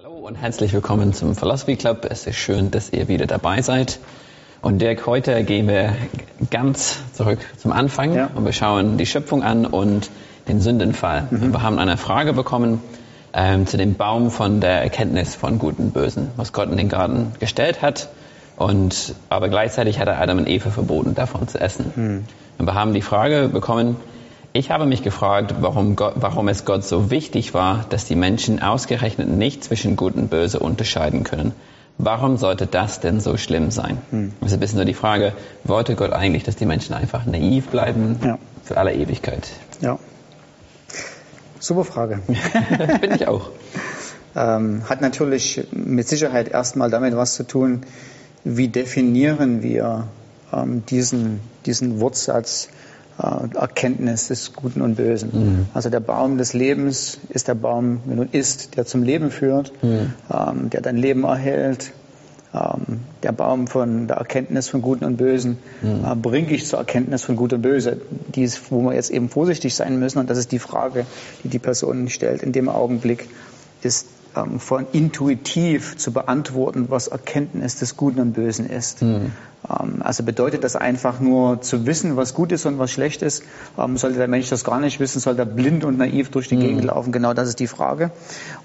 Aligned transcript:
Hallo 0.00 0.12
und 0.12 0.36
herzlich 0.36 0.72
willkommen 0.72 1.12
zum 1.12 1.34
Philosophy 1.34 1.74
Club. 1.74 2.06
Es 2.08 2.28
ist 2.28 2.36
schön, 2.36 2.70
dass 2.70 2.92
ihr 2.92 3.08
wieder 3.08 3.26
dabei 3.26 3.62
seid. 3.62 3.98
Und 4.62 4.80
Dirk, 4.80 5.04
heute 5.08 5.42
gehen 5.42 5.66
wir 5.66 5.92
ganz 6.52 7.00
zurück 7.14 7.40
zum 7.56 7.72
Anfang 7.72 8.14
Ja. 8.14 8.30
und 8.32 8.44
wir 8.44 8.52
schauen 8.52 8.96
die 8.96 9.06
Schöpfung 9.06 9.42
an 9.42 9.66
und 9.66 10.08
den 10.46 10.60
Sündenfall. 10.60 11.26
Mhm. 11.32 11.52
Wir 11.52 11.62
haben 11.62 11.80
eine 11.80 11.96
Frage 11.96 12.32
bekommen 12.32 12.80
ähm, 13.32 13.66
zu 13.66 13.76
dem 13.76 13.94
Baum 13.94 14.30
von 14.30 14.60
der 14.60 14.82
Erkenntnis 14.82 15.34
von 15.34 15.58
Gut 15.58 15.80
und 15.80 15.92
Bösen, 15.94 16.30
was 16.36 16.52
Gott 16.52 16.70
in 16.70 16.76
den 16.76 16.88
Garten 16.88 17.32
gestellt 17.40 17.82
hat. 17.82 18.08
Und, 18.56 19.16
aber 19.30 19.48
gleichzeitig 19.48 19.98
hat 19.98 20.06
er 20.06 20.20
Adam 20.20 20.38
und 20.38 20.48
Eva 20.48 20.70
verboten, 20.70 21.16
davon 21.16 21.48
zu 21.48 21.60
essen. 21.60 21.92
Mhm. 21.96 22.24
Und 22.58 22.66
wir 22.66 22.74
haben 22.74 22.94
die 22.94 23.02
Frage 23.02 23.48
bekommen, 23.48 23.96
ich 24.52 24.70
habe 24.70 24.86
mich 24.86 25.02
gefragt, 25.02 25.54
warum, 25.60 25.94
Gott, 25.96 26.14
warum 26.16 26.48
es 26.48 26.64
Gott 26.64 26.84
so 26.84 27.10
wichtig 27.10 27.54
war, 27.54 27.84
dass 27.90 28.06
die 28.06 28.16
Menschen 28.16 28.60
ausgerechnet 28.62 29.28
nicht 29.28 29.62
zwischen 29.64 29.96
Gut 29.96 30.14
und 30.16 30.28
Böse 30.30 30.58
unterscheiden 30.58 31.22
können. 31.24 31.52
Warum 31.98 32.36
sollte 32.36 32.66
das 32.66 33.00
denn 33.00 33.20
so 33.20 33.36
schlimm 33.36 33.70
sein? 33.70 33.98
Hm. 34.10 34.32
Das 34.40 34.50
ist 34.50 34.54
ein 34.54 34.60
bisschen 34.60 34.78
so 34.78 34.84
die 34.84 34.94
Frage, 34.94 35.32
wollte 35.64 35.94
Gott 35.96 36.12
eigentlich, 36.12 36.44
dass 36.44 36.56
die 36.56 36.66
Menschen 36.66 36.94
einfach 36.94 37.26
naiv 37.26 37.68
bleiben 37.68 38.18
Ja. 38.24 38.38
für 38.64 38.76
alle 38.78 38.94
Ewigkeit? 38.94 39.48
Ja. 39.80 39.98
Super 41.60 41.84
Frage. 41.84 42.20
Bin 43.00 43.14
ich 43.14 43.26
auch. 43.26 43.50
ähm, 44.36 44.88
hat 44.88 45.00
natürlich 45.00 45.66
mit 45.72 46.06
Sicherheit 46.08 46.48
erstmal 46.48 46.88
damit 46.90 47.16
was 47.16 47.34
zu 47.34 47.42
tun, 47.44 47.82
wie 48.44 48.68
definieren 48.68 49.62
wir 49.62 50.06
ähm, 50.52 50.84
diesen, 50.86 51.40
diesen 51.66 52.00
Wortsatz 52.00 52.68
Erkenntnis 53.18 54.28
des 54.28 54.52
Guten 54.52 54.80
und 54.80 54.94
Bösen. 54.94 55.66
Also 55.74 55.90
der 55.90 56.00
Baum 56.00 56.38
des 56.38 56.52
Lebens 56.52 57.18
ist 57.30 57.48
der 57.48 57.54
Baum, 57.54 58.00
wenn 58.06 58.18
du 58.18 58.22
isst, 58.30 58.76
der 58.76 58.86
zum 58.86 59.02
Leben 59.02 59.30
führt, 59.30 59.72
ähm, 59.82 60.70
der 60.70 60.80
dein 60.80 60.96
Leben 60.96 61.24
erhält. 61.24 61.92
Ähm, 62.54 63.00
der 63.22 63.32
Baum 63.32 63.66
von 63.66 64.06
der 64.06 64.16
Erkenntnis 64.16 64.68
von 64.68 64.80
Guten 64.80 65.04
und 65.04 65.16
Bösen 65.18 65.58
äh, 65.82 66.14
bringe 66.14 66.50
ich 66.52 66.66
zur 66.66 66.78
Erkenntnis 66.78 67.22
von 67.22 67.36
Gut 67.36 67.52
und 67.52 67.60
Böse, 67.60 68.00
die 68.34 68.42
ist, 68.42 68.70
wo 68.70 68.80
wir 68.82 68.94
jetzt 68.94 69.10
eben 69.10 69.28
vorsichtig 69.28 69.74
sein 69.74 69.98
müssen. 69.98 70.18
Und 70.18 70.30
das 70.30 70.38
ist 70.38 70.52
die 70.52 70.58
Frage, 70.58 71.04
die 71.44 71.48
die 71.48 71.58
Person 71.58 72.08
stellt 72.08 72.42
in 72.42 72.52
dem 72.52 72.70
Augenblick, 72.70 73.28
ist 73.82 74.06
ähm, 74.38 74.60
von 74.60 74.86
intuitiv 74.92 75.96
zu 75.96 76.12
beantworten, 76.12 76.86
was 76.88 77.08
Erkenntnis 77.08 77.76
des 77.76 77.96
Guten 77.96 78.20
und 78.20 78.32
Bösen 78.32 78.68
ist. 78.68 79.02
Ähm, 79.02 79.32
also 80.00 80.22
bedeutet 80.22 80.64
das 80.64 80.76
einfach 80.76 81.20
nur 81.20 81.60
zu 81.60 81.86
wissen, 81.86 82.16
was 82.16 82.34
gut 82.34 82.52
ist 82.52 82.64
und 82.66 82.78
was 82.78 82.90
schlecht 82.90 83.22
ist? 83.22 83.42
Ähm, 83.76 83.96
sollte 83.96 84.18
der 84.18 84.28
Mensch 84.28 84.48
das 84.48 84.64
gar 84.64 84.80
nicht 84.80 85.00
wissen? 85.00 85.20
Soll 85.20 85.38
er 85.38 85.46
blind 85.46 85.84
und 85.84 85.98
naiv 85.98 86.30
durch 86.30 86.48
die 86.48 86.56
Gegend 86.56 86.84
laufen? 86.84 87.12
Genau 87.12 87.34
das 87.34 87.48
ist 87.48 87.58
die 87.60 87.66
Frage. 87.66 88.10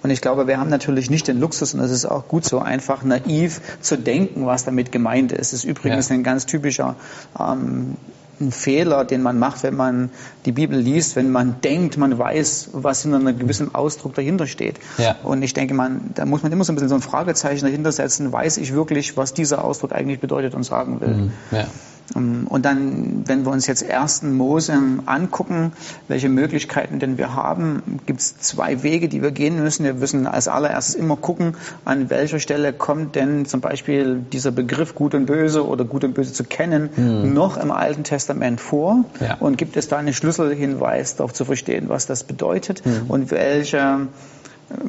Und 0.04 0.10
ich 0.12 0.22
glaube, 0.22 0.48
wir 0.48 0.60
haben 0.60 0.70
natürlich 0.70 1.10
nicht 1.10 1.28
den 1.28 1.40
Luxus, 1.40 1.74
und 1.74 1.80
das 1.82 1.92
ist 1.92 2.06
auch 2.06 2.28
gut 2.28 2.46
so, 2.46 2.60
einfach 2.60 3.04
naiv 3.04 3.62
zu 3.82 3.98
denken, 3.98 4.46
was 4.46 4.66
damit 4.66 4.92
gemeint 4.92 5.32
ist. 5.32 5.54
Das 5.54 5.60
ist 5.60 5.66
übrigens 5.66 6.10
Ja. 6.10 6.16
ein 6.16 6.24
ganz 6.24 6.46
typischer 6.46 6.96
ähm, 7.40 7.96
ein 8.40 8.52
Fehler, 8.52 9.06
den 9.06 9.22
man 9.22 9.40
macht, 9.40 9.64
wenn 9.64 9.76
man 9.76 10.10
die 10.46 10.52
Bibel 10.52 10.78
liest, 10.78 11.16
wenn 11.16 11.32
man 11.32 11.62
denkt, 11.62 11.98
man 11.98 12.18
weiß, 12.18 12.70
was 12.74 13.04
hinter 13.04 13.18
einem 13.18 13.38
gewissen 13.38 13.74
Ausdruck 13.74 14.14
dahinter 14.16 14.48
steht. 14.48 14.80
Ja. 14.98 15.16
Und 15.24 15.44
ich 15.44 15.54
denke, 15.54 15.74
man, 15.74 16.12
da 16.16 16.26
muss 16.26 16.44
man 16.44 16.52
immer 16.52 16.64
so 16.64 16.72
ein 16.72 16.76
bisschen 16.76 16.90
so 16.90 16.96
ein 16.96 17.02
Fragezeichen 17.02 17.66
dahinter 17.66 17.92
setzen, 17.92 18.32
weiß 18.32 18.58
ich 18.58 18.74
wirklich, 18.74 19.18
was 19.18 19.34
dieser 19.34 19.64
Ausdruck 19.64 19.92
eigentlich 19.94 20.20
bedeutet 20.20 20.56
und 20.56 20.64
sagen 20.64 21.02
will. 21.02 21.32
Ja. 21.52 21.68
Ähm, 22.16 22.48
Und 22.50 22.66
dann, 22.66 23.24
wenn 23.28 23.46
wir 23.46 23.52
uns 23.52 23.66
jetzt 23.68 23.90
1. 23.90 24.24
Mose 24.24 24.78
angucken, 25.06 25.72
welche 26.08 26.30
Möglichkeiten 26.30 27.00
denn 27.00 27.18
wir 27.18 27.34
haben, 27.34 28.00
gibt 28.06 28.20
es 28.20 28.38
zwei 28.38 28.84
Wege, 28.84 29.08
die 29.08 29.22
wir 29.22 29.32
gehen 29.32 29.62
müssen. 29.62 29.86
Wir 29.86 29.94
müssen 29.94 30.28
als 30.28 30.48
allererstes 30.48 30.96
immer 30.96 31.16
gucken, 31.16 31.56
an 31.86 32.10
welcher 32.10 32.40
Stelle 32.40 32.74
kommt 32.74 33.16
denn 33.16 33.46
zum 33.46 33.62
Beispiel 33.62 34.24
dieser 34.32 34.52
Begriff 34.52 34.96
Gut 34.96 35.16
und 35.16 35.26
Böse 35.26 35.66
oder 35.66 35.86
Gut 35.86 36.04
und 36.04 36.14
Böse 36.14 36.34
zu 36.34 36.44
kennen 36.44 36.90
noch 37.34 37.58
im 37.58 37.72
Alten 37.72 38.04
Testament 38.04 38.60
vor 38.60 39.06
Ja. 39.20 39.38
und 39.40 39.58
gibt 39.58 39.78
es 39.78 39.88
da 39.88 39.98
einen 39.98 40.14
Schlüsselhinweis, 40.14 41.16
darauf 41.16 41.34
zu 41.34 41.46
verstehen, 41.46 41.90
was 41.90 42.06
das 42.06 42.24
bedeutet 42.24 42.84
und 43.08 43.32
welche 43.32 44.08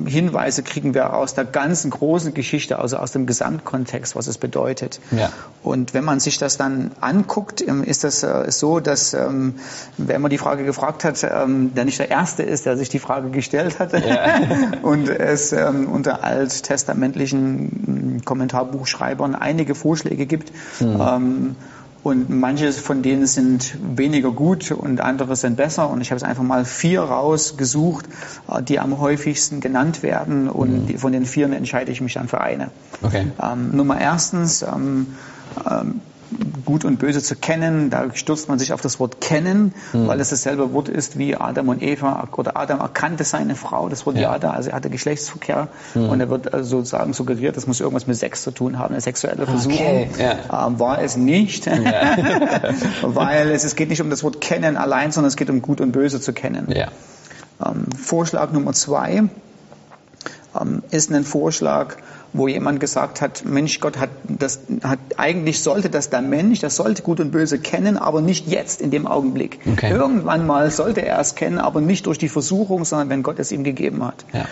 Hinweise 0.07 0.63
kriegen 0.63 0.95
wir 0.95 1.15
aus 1.15 1.35
der 1.35 1.45
ganzen 1.45 1.91
großen 1.91 2.33
Geschichte, 2.33 2.79
also 2.79 2.97
aus 2.97 3.13
dem 3.13 3.27
Gesamtkontext, 3.27 4.17
was 4.17 4.27
es 4.27 4.39
bedeutet. 4.39 5.01
Ja. 5.11 5.31
Und 5.63 5.95
wenn 5.95 6.05
man 6.05 6.21
sich 6.21 6.39
das 6.39 6.57
dann 6.57 6.93
anguckt, 7.01 7.61
ähm, 7.67 7.83
ist 7.83 8.05
das 8.05 8.23
äh, 8.23 8.51
so, 8.51 8.81
dass 8.81 9.15
ähm, 9.15 9.57
wer 9.99 10.17
immer 10.17 10.29
die 10.29 10.39
Frage 10.39 10.65
gefragt 10.65 11.05
hat, 11.05 11.23
ähm, 11.25 11.75
der 11.75 11.85
nicht 11.85 11.99
der 11.99 12.11
Erste 12.11 12.43
ist, 12.43 12.67
der 12.67 12.77
sich 12.77 12.89
die 12.89 12.99
Frage 12.99 13.31
gestellt 13.31 13.79
hat 13.79 13.93
und 14.83 15.09
es 15.09 15.53
unter 15.53 16.25
alttestamentlichen 16.25 18.17
ähm, 18.17 18.25
Kommentarbuchschreibern 18.25 19.35
einige 19.35 19.75
Vorschläge 19.75 20.27
gibt. 20.27 20.53
Ähm, 20.81 21.57
und 22.05 22.29
manche 22.29 22.71
von 22.71 23.01
denen 23.01 23.27
sind 23.27 23.77
weniger 23.97 24.31
gut 24.31 24.71
und 24.71 25.01
andere 25.01 25.37
sind 25.37 25.57
besser. 25.57 25.89
Und 25.89 26.03
ich 26.03 26.11
habe 26.11 26.21
jetzt 26.21 26.29
einfach 26.29 26.43
mal 26.43 26.67
vier 26.67 27.01
rausgesucht, 27.01 28.05
äh, 28.47 28.63
die 28.63 28.79
am 28.79 29.01
häufigsten 29.01 29.61
genannt 29.61 30.03
werden. 30.03 30.51
Und 30.51 30.87
die, 30.87 30.99
von 30.99 31.13
den 31.13 31.25
vier 31.25 31.51
entscheide 31.51 31.91
ich 31.91 32.03
mich 32.03 32.13
dann 32.13 32.29
für 32.29 32.43
eine. 32.43 32.69
Okay. 33.03 33.33
Ähm, 33.43 33.75
Nummer 33.75 33.99
erstens, 33.99 34.61
ähm, 34.63 35.15
ähm, 35.69 36.03
gut 36.65 36.85
und 36.85 36.99
böse 36.99 37.23
zu 37.23 37.37
kennen. 37.37 37.91
Da 37.91 38.15
stürzt 38.15 38.49
man 38.49 38.59
sich 38.59 38.73
auf 38.73 38.81
das 38.81 39.01
Wort 39.01 39.21
kennen, 39.21 39.75
weil 39.93 40.21
es 40.21 40.31
dasselbe 40.31 40.73
Wort 40.73 40.89
ist 40.89 41.19
wie 41.19 41.37
Adam 41.37 41.69
und 41.69 41.83
Eva. 41.83 42.29
Oder 42.37 42.57
Adam 42.57 42.81
erkannte 42.81 43.25
seine 43.25 43.55
Frau, 43.55 43.89
das 43.89 44.07
Wort 44.07 44.17
Ja. 44.17 44.33
Jada, 44.33 44.51
also 44.51 44.71
er 44.71 44.77
hatte 44.77 44.91
Geschlechtsverkehr. 44.91 45.69
Und 45.95 46.21
er 46.21 46.31
wird 46.31 46.53
also 46.53 46.79
sozusagen 46.79 47.13
suggeriert, 47.13 47.57
das 47.57 47.67
muss 47.67 47.81
irgendwas 47.81 48.07
mit 48.07 48.17
Sex 48.17 48.43
zu 48.43 48.51
tun 48.51 48.79
haben, 48.79 48.95
eine 48.95 49.01
sexuelle 49.01 49.47
Versuchung. 49.47 49.77
Okay, 49.77 50.09
ja. 50.19 50.67
Ähm, 50.67 50.79
war 50.79 51.01
es 51.01 51.17
nicht, 51.17 51.67
weil 53.03 53.51
es, 53.51 53.65
es 53.65 53.77
geht 53.77 53.89
nicht 53.89 54.01
um 54.01 54.11
das 54.11 54.23
Wort 54.25 54.41
kennen 54.41 54.77
allein, 54.77 55.13
sondern 55.13 55.29
es 55.29 55.37
geht 55.37 55.51
um 55.51 55.63
gut 55.63 55.81
und 55.81 55.93
böse 55.93 56.21
zu 56.21 56.33
kennen. 56.33 56.67
Ja. 56.75 56.89
Ähm, 57.65 57.87
Vorschlag 57.97 58.53
Nummer 58.53 58.73
zwei 58.73 59.25
ähm, 60.61 60.83
ist 60.91 61.13
ein 61.13 61.25
Vorschlag, 61.25 61.97
wo 62.35 62.49
jemand 62.49 62.81
gesagt 62.81 63.21
hat, 63.21 63.45
Mensch, 63.45 63.81
Gott 63.81 63.97
hat 63.97 64.11
das, 64.25 64.61
hat, 64.83 64.99
eigentlich 65.17 65.63
sollte 65.63 65.89
das 65.89 66.11
der 66.11 66.21
Mensch, 66.21 66.59
das 66.59 66.77
sollte 66.77 67.03
Gut 67.03 67.21
und 67.21 67.31
Böse 67.31 67.59
kennen, 67.61 67.97
aber 67.97 68.21
nicht 68.21 68.49
jetzt 68.49 68.81
in 68.81 68.91
dem 68.91 69.07
Augenblick. 69.07 69.61
Okay. 69.73 69.93
Irgendwann 69.93 70.45
mal 70.47 70.71
sollte 70.71 71.01
er 71.07 71.19
es 71.21 71.37
kennen, 71.37 71.59
aber 71.59 71.81
nicht 71.81 72.07
durch 72.07 72.19
die 72.19 72.29
Versuchung, 72.29 72.85
sondern 72.85 73.09
wenn 73.09 73.23
Gott 73.23 73.39
es 73.39 73.53
ihm 73.53 73.63
gegeben 73.63 74.05
hat. 74.05 74.25
Ja. 74.33 74.47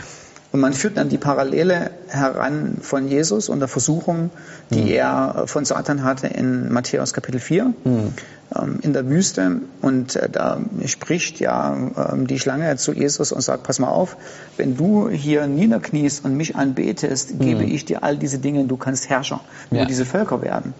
Und 0.52 0.60
man 0.60 0.74
führt 0.74 0.98
dann 0.98 1.08
die 1.08 1.16
Parallele 1.16 1.90
heran 2.08 2.76
von 2.82 3.08
Jesus 3.08 3.48
und 3.48 3.60
der 3.60 3.68
Versuchung, 3.68 4.30
die 4.70 4.92
er 4.92 5.44
von 5.46 5.64
Satan 5.64 6.04
hatte 6.04 6.26
in 6.26 6.70
Matthäus 6.70 7.14
Kapitel 7.14 7.40
4 7.40 7.72
ähm, 7.86 8.78
in 8.82 8.92
der 8.92 9.08
Wüste. 9.08 9.60
Und 9.80 10.14
äh, 10.16 10.28
da 10.28 10.60
spricht 10.84 11.40
ja 11.40 11.74
ähm, 12.12 12.26
die 12.26 12.38
Schlange 12.38 12.76
zu 12.76 12.92
Jesus 12.92 13.32
und 13.32 13.40
sagt, 13.40 13.62
pass 13.62 13.78
mal 13.78 13.88
auf, 13.88 14.18
wenn 14.58 14.76
du 14.76 15.08
hier 15.08 15.46
niederkniest 15.46 16.22
und 16.24 16.36
mich 16.36 16.54
anbetest, 16.54 17.40
gebe 17.40 17.64
ich 17.64 17.86
dir 17.86 18.02
all 18.04 18.18
diese 18.18 18.38
Dinge, 18.38 18.64
du 18.64 18.76
kannst 18.76 19.08
Herrscher 19.08 19.40
über 19.70 19.80
Ja. 19.80 19.86
diese 19.86 20.04
Völker 20.04 20.42
werden. 20.42 20.74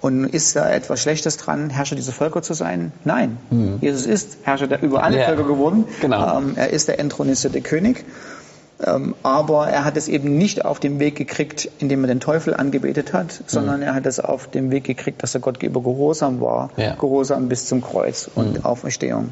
Und 0.00 0.24
ist 0.24 0.56
da 0.56 0.68
etwas 0.70 1.00
Schlechtes 1.00 1.36
dran, 1.36 1.70
Herrscher 1.70 1.94
dieser 1.96 2.12
Völker 2.12 2.42
zu 2.42 2.52
sein? 2.52 2.92
Nein. 3.04 3.38
Jesus 3.80 4.06
ist 4.06 4.38
Herrscher 4.42 4.66
der 4.66 4.82
über 4.82 5.04
alle 5.04 5.18
Ja. 5.20 5.26
Völker 5.26 5.44
geworden. 5.44 5.84
Genau. 6.00 6.38
Ähm, 6.38 6.54
er 6.56 6.70
ist 6.70 6.88
der 6.88 6.98
entthronierte 6.98 7.60
König. 7.62 8.04
Ähm, 8.84 9.14
aber 9.22 9.68
er 9.68 9.84
hat 9.84 9.96
es 9.96 10.08
eben 10.08 10.36
nicht 10.36 10.64
auf 10.64 10.80
dem 10.80 10.98
Weg 10.98 11.16
gekriegt, 11.16 11.70
indem 11.78 12.04
er 12.04 12.08
den 12.08 12.20
Teufel 12.20 12.54
angebetet 12.54 13.12
hat, 13.12 13.42
sondern 13.46 13.82
er 13.82 13.94
hat 13.94 14.06
es 14.06 14.18
auf 14.18 14.48
dem 14.48 14.70
Weg 14.70 14.84
gekriegt, 14.84 15.22
dass 15.22 15.34
er 15.34 15.40
Gott 15.40 15.60
gegenüber 15.60 15.82
gehorsam 15.82 16.40
war. 16.40 16.70
Ja. 16.76 16.94
Gehorsam 16.94 17.48
bis 17.48 17.66
zum 17.66 17.82
Kreuz 17.82 18.28
und 18.34 18.64
Auferstehung. 18.64 19.30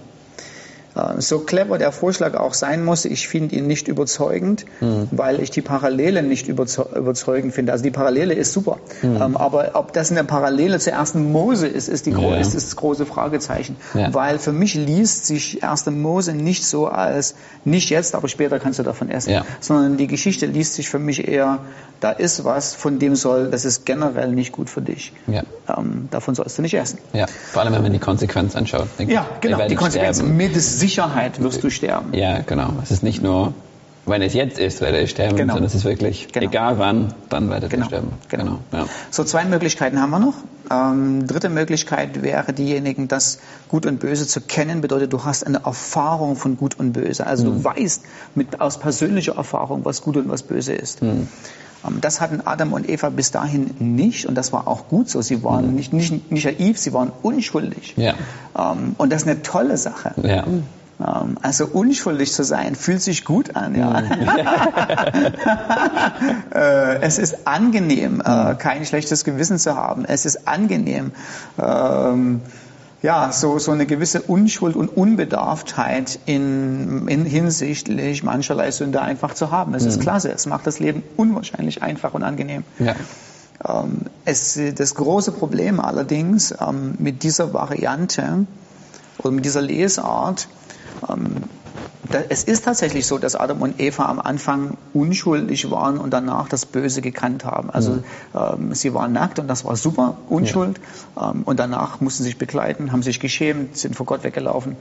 Äh, 0.94 1.20
So 1.20 1.40
clever 1.40 1.78
der 1.78 1.92
Vorschlag 1.92 2.34
auch 2.34 2.54
sein 2.54 2.84
muss, 2.84 3.04
ich 3.04 3.28
finde 3.28 3.56
ihn 3.56 3.66
nicht 3.66 3.88
überzeugend, 3.88 4.64
weil 5.10 5.40
ich 5.40 5.50
die 5.50 5.62
Parallele 5.62 6.22
nicht 6.22 6.48
überzeu- 6.48 6.94
überzeugend 6.96 7.54
finde. 7.54 7.72
Also 7.72 7.84
die 7.84 7.90
Parallele 7.90 8.34
ist 8.34 8.52
super, 8.52 8.78
ähm, 9.02 9.36
aber 9.36 9.70
ob 9.74 9.92
das 9.92 10.10
eine 10.10 10.24
Parallele 10.24 10.78
zur 10.78 10.92
ersten 10.92 11.32
Mose 11.32 11.66
ist, 11.66 11.88
ist, 11.88 12.06
die 12.06 12.10
Ja. 12.10 12.36
ist, 12.36 12.54
das 12.54 12.76
große 12.76 13.06
Fragezeichen. 13.06 13.76
Ja. 13.94 14.12
Weil 14.12 14.38
für 14.38 14.52
mich 14.52 14.74
liest 14.74 15.26
sich 15.26 15.62
1. 15.64 15.90
Mose 15.90 16.32
nicht 16.34 16.64
so 16.64 16.86
als, 16.88 17.34
nicht 17.64 17.90
jetzt, 17.90 18.14
aber 18.14 18.28
später 18.28 18.58
kannst 18.58 18.78
du 18.78 18.82
davon 18.82 19.10
essen, 19.10 19.30
Ja. 19.30 19.44
sondern 19.60 19.96
die 19.96 20.06
Geschichte 20.06 20.46
liest 20.46 20.74
sich 20.74 20.88
für 20.88 20.98
mich 20.98 21.26
eher, 21.28 21.60
da 22.00 22.10
ist 22.10 22.44
was, 22.44 22.74
von 22.74 22.98
dem 22.98 23.14
soll, 23.16 23.48
das 23.50 23.64
ist 23.64 23.86
generell 23.86 24.32
nicht 24.32 24.52
gut 24.52 24.68
für 24.68 24.82
dich. 24.82 25.12
Ähm, 25.68 26.08
davon 26.10 26.34
sollst 26.34 26.58
du 26.58 26.62
nicht 26.62 26.74
essen. 26.74 26.98
Ja. 27.12 27.26
Vor 27.52 27.62
allem, 27.62 27.72
wenn 27.72 27.82
man 27.82 27.92
die 27.92 28.00
Konsequenz 28.00 28.56
anschaut. 28.56 28.88
Ja, 28.98 29.26
genau, 29.40 29.66
die 29.68 29.76
Konsequenz. 29.76 30.16
sterben. 30.16 30.36
Mit 30.36 30.56
Sicherheit 30.82 31.40
wirst 31.40 31.62
du 31.62 31.70
sterben. 31.70 32.12
Ja, 32.12 32.40
genau. 32.40 32.70
Es 32.82 32.90
ist 32.90 33.04
nicht 33.04 33.22
nur, 33.22 33.54
wenn 34.04 34.20
es 34.22 34.34
jetzt 34.34 34.58
ist, 34.58 34.80
werde 34.80 35.00
ich 35.00 35.10
sterben, 35.10 35.36
Genau. 35.36 35.54
sondern 35.54 35.66
es 35.68 35.74
ist 35.74 35.84
wirklich, 35.84 36.28
Genau. 36.32 36.46
egal 36.48 36.78
wann, 36.78 37.14
dann 37.28 37.48
werdet 37.50 37.70
ihr 37.72 37.76
Genau, 37.76 37.86
sterben. 37.86 38.12
genau. 38.28 38.58
Ja. 38.72 38.86
So, 39.10 39.22
zwei 39.24 39.44
Möglichkeiten 39.44 40.00
haben 40.00 40.10
wir 40.10 40.18
noch. 40.18 40.34
Ähm, 40.70 41.26
dritte 41.26 41.48
Möglichkeit 41.48 42.22
wäre 42.22 42.52
diejenigen, 42.52 43.06
dass 43.08 43.38
Gut 43.68 43.86
und 43.86 44.00
Böse 44.00 44.26
zu 44.26 44.40
kennen 44.40 44.80
bedeutet, 44.80 45.12
du 45.12 45.24
hast 45.24 45.46
eine 45.46 45.64
Erfahrung 45.64 46.36
von 46.36 46.56
Gut 46.56 46.78
und 46.78 46.92
Böse. 46.92 47.26
Also 47.26 47.44
du 47.44 47.62
weißt 47.64 48.02
mit, 48.34 48.60
aus 48.60 48.78
persönlicher 48.78 49.36
Erfahrung, 49.36 49.84
was 49.84 50.02
Gut 50.02 50.16
und 50.16 50.28
was 50.28 50.42
Böse 50.42 50.72
ist. 50.72 51.02
Ähm, 51.02 51.28
das 52.00 52.20
hatten 52.20 52.40
Adam 52.44 52.72
und 52.72 52.88
Eva 52.88 53.10
bis 53.10 53.32
dahin 53.32 53.70
nicht 53.80 54.26
und 54.26 54.36
das 54.36 54.52
war 54.52 54.66
auch 54.68 54.88
gut 54.88 55.08
so. 55.10 55.20
Sie 55.20 55.42
waren 55.42 55.74
nicht, 55.74 55.92
nicht, 55.92 56.30
nicht 56.30 56.44
naiv, 56.44 56.78
sie 56.78 56.92
waren 56.92 57.10
unschuldig. 57.22 57.94
Ja. 57.96 58.14
Ähm, 58.56 58.94
und 58.98 59.12
das 59.12 59.22
ist 59.22 59.28
eine 59.28 59.42
tolle 59.42 59.76
Sache. 59.76 60.12
Ja. 60.22 60.44
Ähm, 61.02 61.36
Also 61.42 61.66
unschuldig 61.66 62.32
zu 62.32 62.44
sein, 62.44 62.74
fühlt 62.74 63.02
sich 63.02 63.24
gut 63.24 63.56
an. 63.56 63.74
Ja. 63.74 64.02
Äh, 66.54 67.00
es 67.00 67.18
ist 67.18 67.46
angenehm, 67.46 68.22
äh, 68.24 68.54
kein 68.54 68.84
schlechtes 68.84 69.24
Gewissen 69.24 69.58
zu 69.58 69.74
haben. 69.74 70.04
Es 70.04 70.26
ist 70.26 70.46
angenehm, 70.46 71.12
ähm, 71.58 72.42
ja, 73.02 73.32
so, 73.32 73.58
so 73.58 73.72
eine 73.72 73.86
gewisse 73.86 74.22
Unschuld 74.22 74.76
und 74.76 74.88
Unbedarftheit 74.88 76.20
in, 76.26 77.08
in 77.08 77.24
hinsichtlich 77.24 78.22
mancherlei 78.22 78.70
Sünde 78.70 79.00
einfach 79.00 79.34
zu 79.34 79.50
haben. 79.50 79.74
Es 79.74 79.84
ist 79.84 80.00
klasse. 80.00 80.30
Es 80.30 80.46
macht 80.46 80.66
das 80.66 80.78
Leben 80.78 81.02
unwahrscheinlich 81.16 81.82
einfach 81.82 82.14
und 82.14 82.22
angenehm. 82.22 82.64
Ja. 82.78 82.94
Ähm, 83.66 84.02
es, 84.24 84.60
das 84.76 84.94
große 84.94 85.32
Problem 85.32 85.80
allerdings 85.80 86.54
mit 86.98 87.22
dieser 87.22 87.52
Variante 87.52 88.46
oder 89.18 89.30
mit 89.32 89.44
dieser 89.44 89.62
Lesart, 89.62 90.48
es 92.28 92.44
ist 92.44 92.64
tatsächlich 92.64 93.06
so, 93.06 93.18
dass 93.18 93.34
Adam 93.34 93.62
und 93.62 93.80
Eva 93.80 94.06
am 94.06 94.18
Anfang 94.20 94.76
unschuldig 94.94 95.70
waren 95.70 95.98
und 95.98 96.10
danach 96.10 96.48
das 96.48 96.66
Böse 96.66 97.02
gekannt 97.02 97.44
haben. 97.44 97.70
Also 97.70 98.02
ähm, 98.34 98.74
sie 98.74 98.94
waren 98.94 99.12
nackt 99.12 99.38
und 99.38 99.48
das 99.48 99.64
war 99.64 99.76
super, 99.76 100.16
Unschuld. 100.28 100.80
Ähm, 101.20 101.42
und 101.44 101.58
danach 101.58 102.00
mussten 102.00 102.22
sie 102.22 102.30
sich 102.30 102.38
begleiten, 102.38 102.92
haben 102.92 103.02
sich 103.02 103.20
geschämt, 103.20 103.76
sind 103.76 103.96
vor 103.96 104.06
Gott 104.06 104.24
weggelaufen. 104.24 104.76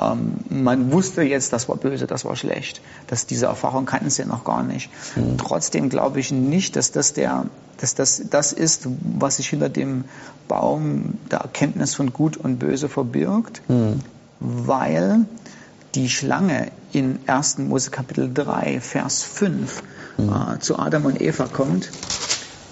Ähm, 0.00 0.34
man 0.48 0.92
wusste 0.92 1.22
jetzt, 1.22 1.52
das 1.52 1.68
war 1.68 1.76
böse, 1.76 2.06
das 2.06 2.24
war 2.24 2.36
schlecht. 2.36 2.80
Das, 3.06 3.26
diese 3.26 3.46
Erfahrung 3.46 3.86
kannten 3.86 4.10
sie 4.10 4.24
noch 4.24 4.44
gar 4.44 4.62
nicht. 4.62 4.90
Trotzdem 5.38 5.88
glaube 5.88 6.20
ich 6.20 6.32
nicht, 6.32 6.76
dass 6.76 6.92
das 6.92 7.12
der 7.12 7.46
dass 7.78 7.94
das 7.94 8.22
das 8.30 8.52
ist, 8.52 8.88
was 9.18 9.36
sich 9.36 9.48
hinter 9.48 9.68
dem 9.68 10.04
Baum 10.48 11.18
der 11.30 11.40
Erkenntnis 11.40 11.94
von 11.94 12.12
Gut 12.12 12.36
und 12.36 12.58
Böse 12.58 12.88
verbirgt, 12.88 13.60
weil 14.40 15.26
die 15.96 16.10
Schlange 16.10 16.70
in 16.92 17.18
1. 17.26 17.58
Mose 17.58 17.90
Kapitel 17.90 18.30
3, 18.32 18.80
Vers 18.80 19.22
5 19.22 19.82
äh, 20.18 20.58
zu 20.60 20.78
Adam 20.78 21.06
und 21.06 21.20
Eva 21.20 21.46
kommt 21.46 21.90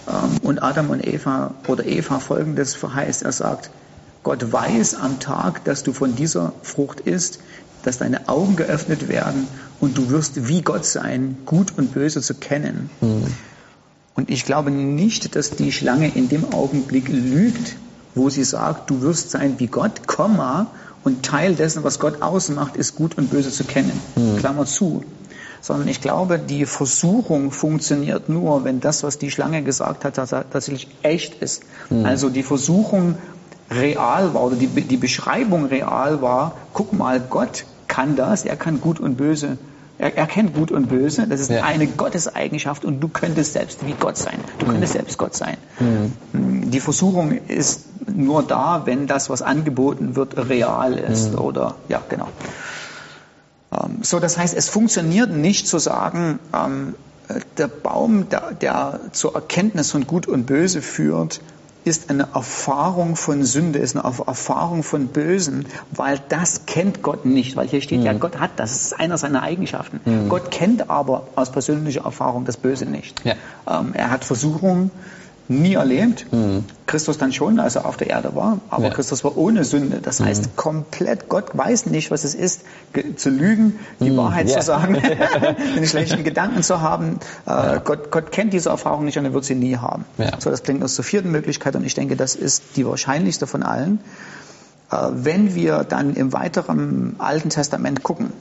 ähm, 0.06 0.38
und 0.42 0.62
Adam 0.62 0.90
und 0.90 1.06
Eva 1.06 1.54
oder 1.66 1.86
Eva 1.86 2.20
folgendes 2.20 2.74
verheißt. 2.74 3.22
Er 3.22 3.32
sagt, 3.32 3.70
Gott 4.22 4.52
weiß 4.52 4.96
am 4.96 5.20
Tag, 5.20 5.64
dass 5.64 5.82
du 5.82 5.94
von 5.94 6.14
dieser 6.14 6.52
Frucht 6.62 7.00
isst, 7.00 7.40
dass 7.82 7.98
deine 7.98 8.28
Augen 8.28 8.56
geöffnet 8.56 9.08
werden 9.08 9.48
und 9.80 9.96
du 9.96 10.10
wirst 10.10 10.46
wie 10.48 10.60
Gott 10.60 10.84
sein, 10.84 11.38
gut 11.46 11.76
und 11.76 11.94
böse 11.94 12.20
zu 12.20 12.34
kennen. 12.34 12.90
Und 14.14 14.30
ich 14.30 14.44
glaube 14.44 14.70
nicht, 14.70 15.34
dass 15.34 15.50
die 15.50 15.72
Schlange 15.72 16.08
in 16.08 16.28
dem 16.28 16.52
Augenblick 16.52 17.08
lügt, 17.08 17.76
wo 18.14 18.30
sie 18.30 18.44
sagt, 18.44 18.90
du 18.90 19.00
wirst 19.02 19.30
sein 19.30 19.54
wie 19.58 19.66
Gott, 19.66 20.06
Komma, 20.06 20.66
und 21.02 21.22
Teil 21.22 21.54
dessen, 21.54 21.84
was 21.84 21.98
Gott 21.98 22.22
ausmacht, 22.22 22.76
ist 22.76 22.96
gut 22.96 23.18
und 23.18 23.30
böse 23.30 23.50
zu 23.50 23.64
kennen. 23.64 23.92
Klammer 24.38 24.64
zu. 24.64 25.04
Sondern 25.60 25.88
ich 25.88 26.00
glaube, 26.00 26.38
die 26.38 26.64
Versuchung 26.66 27.50
funktioniert 27.50 28.28
nur, 28.30 28.64
wenn 28.64 28.80
das, 28.80 29.02
was 29.02 29.18
die 29.18 29.30
Schlange 29.30 29.62
gesagt 29.62 30.04
hat, 30.04 30.16
tats- 30.18 30.30
tatsächlich 30.50 30.88
echt 31.02 31.42
ist. 31.42 31.62
Also 32.04 32.30
die 32.30 32.42
Versuchung 32.42 33.16
real 33.70 34.32
war 34.34 34.44
oder 34.44 34.56
die, 34.56 34.66
die 34.66 34.96
Beschreibung 34.96 35.66
real 35.66 36.22
war, 36.22 36.52
guck 36.72 36.92
mal, 36.92 37.20
Gott 37.20 37.64
kann 37.86 38.16
das, 38.16 38.44
er 38.44 38.56
kann 38.56 38.80
gut 38.80 38.98
und 39.00 39.16
böse. 39.16 39.58
Er, 39.96 40.16
er 40.16 40.26
kennt 40.26 40.54
Gut 40.54 40.72
und 40.72 40.88
Böse, 40.88 41.24
das 41.28 41.38
ist 41.38 41.50
Ja. 41.52 41.62
eine 41.62 41.86
Gotteseigenschaft 41.86 42.84
und 42.84 42.98
du 42.98 43.06
könntest 43.06 43.52
selbst 43.52 43.86
wie 43.86 43.92
Gott 43.92 44.16
sein. 44.18 44.38
Du 44.58 44.66
könntest 44.66 44.94
selbst 44.94 45.18
Gott 45.18 45.36
sein. 45.36 45.56
Die 46.70 46.80
Versuchung 46.80 47.32
ist 47.48 47.84
nur 48.14 48.42
da, 48.42 48.82
wenn 48.84 49.06
das, 49.06 49.30
was 49.30 49.42
angeboten 49.42 50.16
wird, 50.16 50.36
real 50.48 50.94
ist 50.94 51.34
oder 51.36 51.76
ja, 51.88 52.00
genau. 52.08 52.28
Ähm, 53.72 53.98
So, 54.02 54.20
das 54.20 54.38
heißt, 54.38 54.54
es 54.54 54.68
funktioniert 54.68 55.30
nicht 55.30 55.66
zu 55.68 55.78
sagen, 55.78 56.38
ähm, 56.54 56.94
äh, 57.28 57.40
der 57.58 57.68
Baum, 57.68 58.28
der, 58.28 58.52
der 58.52 59.00
zur 59.12 59.34
Erkenntnis 59.34 59.90
von 59.90 60.06
Gut 60.06 60.26
und 60.26 60.46
Böse 60.46 60.82
führt, 60.82 61.40
ist 61.86 62.08
eine 62.08 62.28
Erfahrung 62.34 63.14
von 63.14 63.44
Sünde, 63.44 63.78
ist 63.78 63.94
eine 63.94 64.06
Erf- 64.06 64.26
Erfahrung 64.26 64.82
von 64.82 65.08
Bösen, 65.08 65.66
weil 65.90 66.18
das 66.30 66.64
kennt 66.64 67.02
Gott 67.02 67.26
nicht, 67.26 67.56
weil 67.56 67.68
hier 67.68 67.82
steht 67.82 68.02
ja, 68.02 68.14
Gott 68.14 68.38
hat 68.40 68.52
das, 68.56 68.72
das 68.72 68.82
ist 68.86 69.00
einer 69.00 69.18
seiner 69.18 69.42
Eigenschaften. 69.42 70.00
Gott 70.30 70.50
kennt 70.50 70.88
aber 70.88 71.26
aus 71.36 71.52
persönlicher 71.52 72.04
Erfahrung 72.04 72.46
das 72.46 72.56
Böse 72.56 72.86
nicht. 72.86 73.22
Ja. 73.24 73.34
Ähm, 73.68 73.90
er 73.92 74.10
hat 74.10 74.24
Versuchung 74.24 74.90
nie 75.48 75.74
erlebt, 75.74 76.26
Christus 76.86 77.18
dann 77.18 77.32
schon, 77.32 77.60
als 77.60 77.76
er 77.76 77.86
auf 77.86 77.96
der 77.96 78.08
Erde 78.08 78.34
war, 78.34 78.60
aber 78.70 78.84
Ja. 78.84 78.90
Christus 78.90 79.24
war 79.24 79.36
ohne 79.36 79.64
Sünde. 79.64 80.00
Das 80.02 80.20
heißt, 80.20 80.56
komplett, 80.56 81.28
Gott 81.28 81.56
weiß 81.56 81.86
nicht, 81.86 82.10
was 82.10 82.24
es 82.24 82.34
ist, 82.34 82.62
zu 83.16 83.30
lügen, 83.30 83.78
die 84.00 84.16
Wahrheit 84.16 84.48
ja. 84.48 84.60
zu 84.60 84.66
sagen, 84.66 84.94
den 85.76 85.86
schlechten 85.86 86.24
Gedanken 86.24 86.62
zu 86.62 86.80
haben. 86.80 87.18
Äh, 87.46 87.80
Gott, 87.84 88.10
Gott 88.10 88.32
kennt 88.32 88.52
diese 88.52 88.70
Erfahrung 88.70 89.04
nicht 89.04 89.18
und 89.18 89.24
er 89.24 89.34
wird 89.34 89.44
sie 89.44 89.54
nie 89.54 89.76
haben. 89.76 90.04
Ja. 90.18 90.40
So, 90.40 90.50
das 90.50 90.62
bringt 90.62 90.82
uns 90.82 90.94
zur 90.94 91.04
vierten 91.04 91.30
Möglichkeit 91.30 91.76
und 91.76 91.84
ich 91.84 91.94
denke, 91.94 92.16
das 92.16 92.34
ist 92.34 92.76
die 92.76 92.86
wahrscheinlichste 92.86 93.46
von 93.46 93.62
allen. 93.62 94.00
Äh, 94.90 94.96
wenn 95.12 95.54
wir 95.54 95.84
dann 95.84 96.14
im 96.14 96.32
weiteren 96.32 97.16
Alten 97.18 97.50
Testament 97.50 98.02
gucken, 98.02 98.32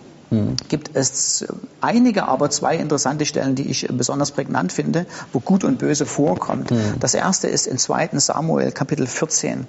gibt 0.68 0.92
es 0.96 1.46
einige, 1.82 2.28
aber 2.28 2.50
zwei 2.50 2.78
interessante 2.78 3.26
Stellen, 3.26 3.56
die 3.56 3.70
ich 3.70 3.88
besonders 3.92 4.32
prägnant 4.32 4.72
finde, 4.72 5.06
wo 5.32 5.40
Gut 5.40 5.64
und 5.64 5.78
Böse 5.78 6.06
vorkommt. 6.06 6.72
Das 7.00 7.14
erste 7.14 7.48
ist 7.48 7.68
in 7.68 7.78
2. 7.78 8.10
Samuel 8.14 8.72
Kapitel 8.72 9.08
14, 9.08 9.68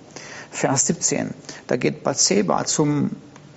Vers 0.51 0.87
17. 0.87 1.35
Da 1.67 1.77
geht 1.77 2.03
Bathseba 2.03 2.65
zum 2.65 3.11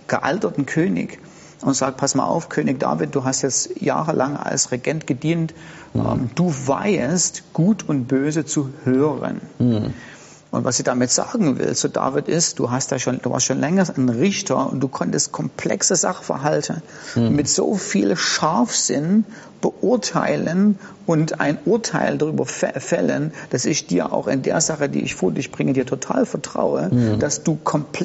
gealterten 0.07 0.65
König 0.65 1.19
und 1.61 1.75
sagt, 1.75 1.97
pass 1.97 2.15
mal 2.15 2.25
auf, 2.25 2.49
König 2.49 2.79
David, 2.79 3.15
du 3.15 3.23
hast 3.23 3.41
jetzt 3.41 3.81
jahrelang 3.81 4.37
als 4.37 4.71
Regent 4.71 5.07
gedient, 5.07 5.53
ähm, 5.95 6.29
du 6.35 6.53
weißt, 6.53 7.53
Gut 7.53 7.87
und 7.87 8.05
Böse 8.07 8.45
zu 8.45 8.69
hören. 8.83 9.41
Und 10.49 10.63
was 10.63 10.77
sie 10.77 10.83
damit 10.83 11.11
sagen 11.11 11.59
will 11.59 11.75
zu 11.75 11.89
David 11.89 12.29
ist, 12.29 12.57
du 12.59 12.71
hast 12.71 12.91
ja 12.91 12.99
schon, 12.99 13.19
du 13.21 13.29
warst 13.31 13.45
schon 13.47 13.59
länger 13.59 13.85
ein 13.97 14.07
Richter 14.09 14.69
und 14.71 14.79
du 14.79 14.87
konntest 14.87 15.31
komplexe 15.33 15.95
Sachverhalte 15.95 16.81
mit 17.15 17.49
so 17.49 17.75
viel 17.75 18.15
Scharfsinn 18.15 19.25
beurteilen 19.59 20.77
und 21.05 21.39
ein 21.39 21.57
Urteil 21.65 22.17
darüber 22.17 22.43
fä- 22.45 22.79
fällen, 22.79 23.33
dass 23.49 23.65
ich 23.65 23.87
dir 23.87 24.11
auch 24.13 24.27
in 24.27 24.41
der 24.41 24.61
Sache, 24.61 24.89
die 24.89 25.01
ich 25.01 25.15
vor 25.15 25.31
dich 25.31 25.51
bringe, 25.51 25.73
dir 25.73 25.85
total 25.85 26.25
vertraue, 26.25 26.89
dass 27.19 27.43
du 27.43 27.57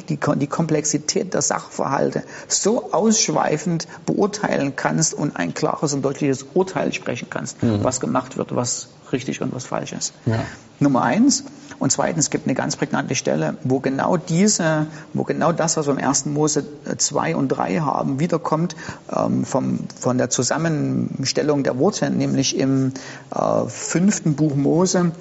die, 0.09 0.17
Kom- 0.17 0.35
die 0.35 0.47
Komplexität 0.47 1.33
der 1.33 1.41
Sachverhalte 1.41 2.23
so 2.47 2.91
ausschweifend 2.91 3.87
beurteilen 4.05 4.75
kannst 4.75 5.13
und 5.13 5.35
ein 5.35 5.53
klares 5.53 5.93
und 5.93 6.01
deutliches 6.03 6.45
Urteil 6.53 6.93
sprechen 6.93 7.27
kannst, 7.29 7.57
was 7.61 7.99
gemacht 7.99 8.37
wird, 8.37 8.55
was 8.55 8.87
richtig 9.13 9.41
und 9.41 9.53
was 9.53 9.65
falsch 9.65 9.93
ist. 9.93 10.13
Ja. 10.25 10.43
Nummer 10.79 11.03
eins. 11.03 11.45
Und 11.79 11.91
zweitens 11.91 12.29
gibt 12.29 12.45
eine 12.45 12.53
ganz 12.53 12.75
prägnante 12.75 13.15
Stelle, 13.15 13.57
wo 13.63 13.79
genau 13.79 14.17
diese, 14.17 14.87
wo 15.13 15.23
genau 15.23 15.51
das, 15.51 15.77
was 15.77 15.87
wir 15.87 15.93
im 15.93 16.03
1. 16.03 16.27
Mose 16.27 16.65
2 16.97 17.35
und 17.35 17.49
3 17.49 17.79
haben, 17.79 18.19
wiederkommt 18.19 18.75
ähm, 19.15 19.45
vom, 19.45 19.79
von 19.99 20.17
der 20.17 20.29
Zusammenstellung 20.29 21.63
der 21.63 21.77
Worte, 21.79 22.09
nämlich 22.09 22.57
im 22.57 22.93
äh, 23.33 23.65
fünften 23.67 24.35
Buch 24.35 24.55
Mose. 24.55 25.11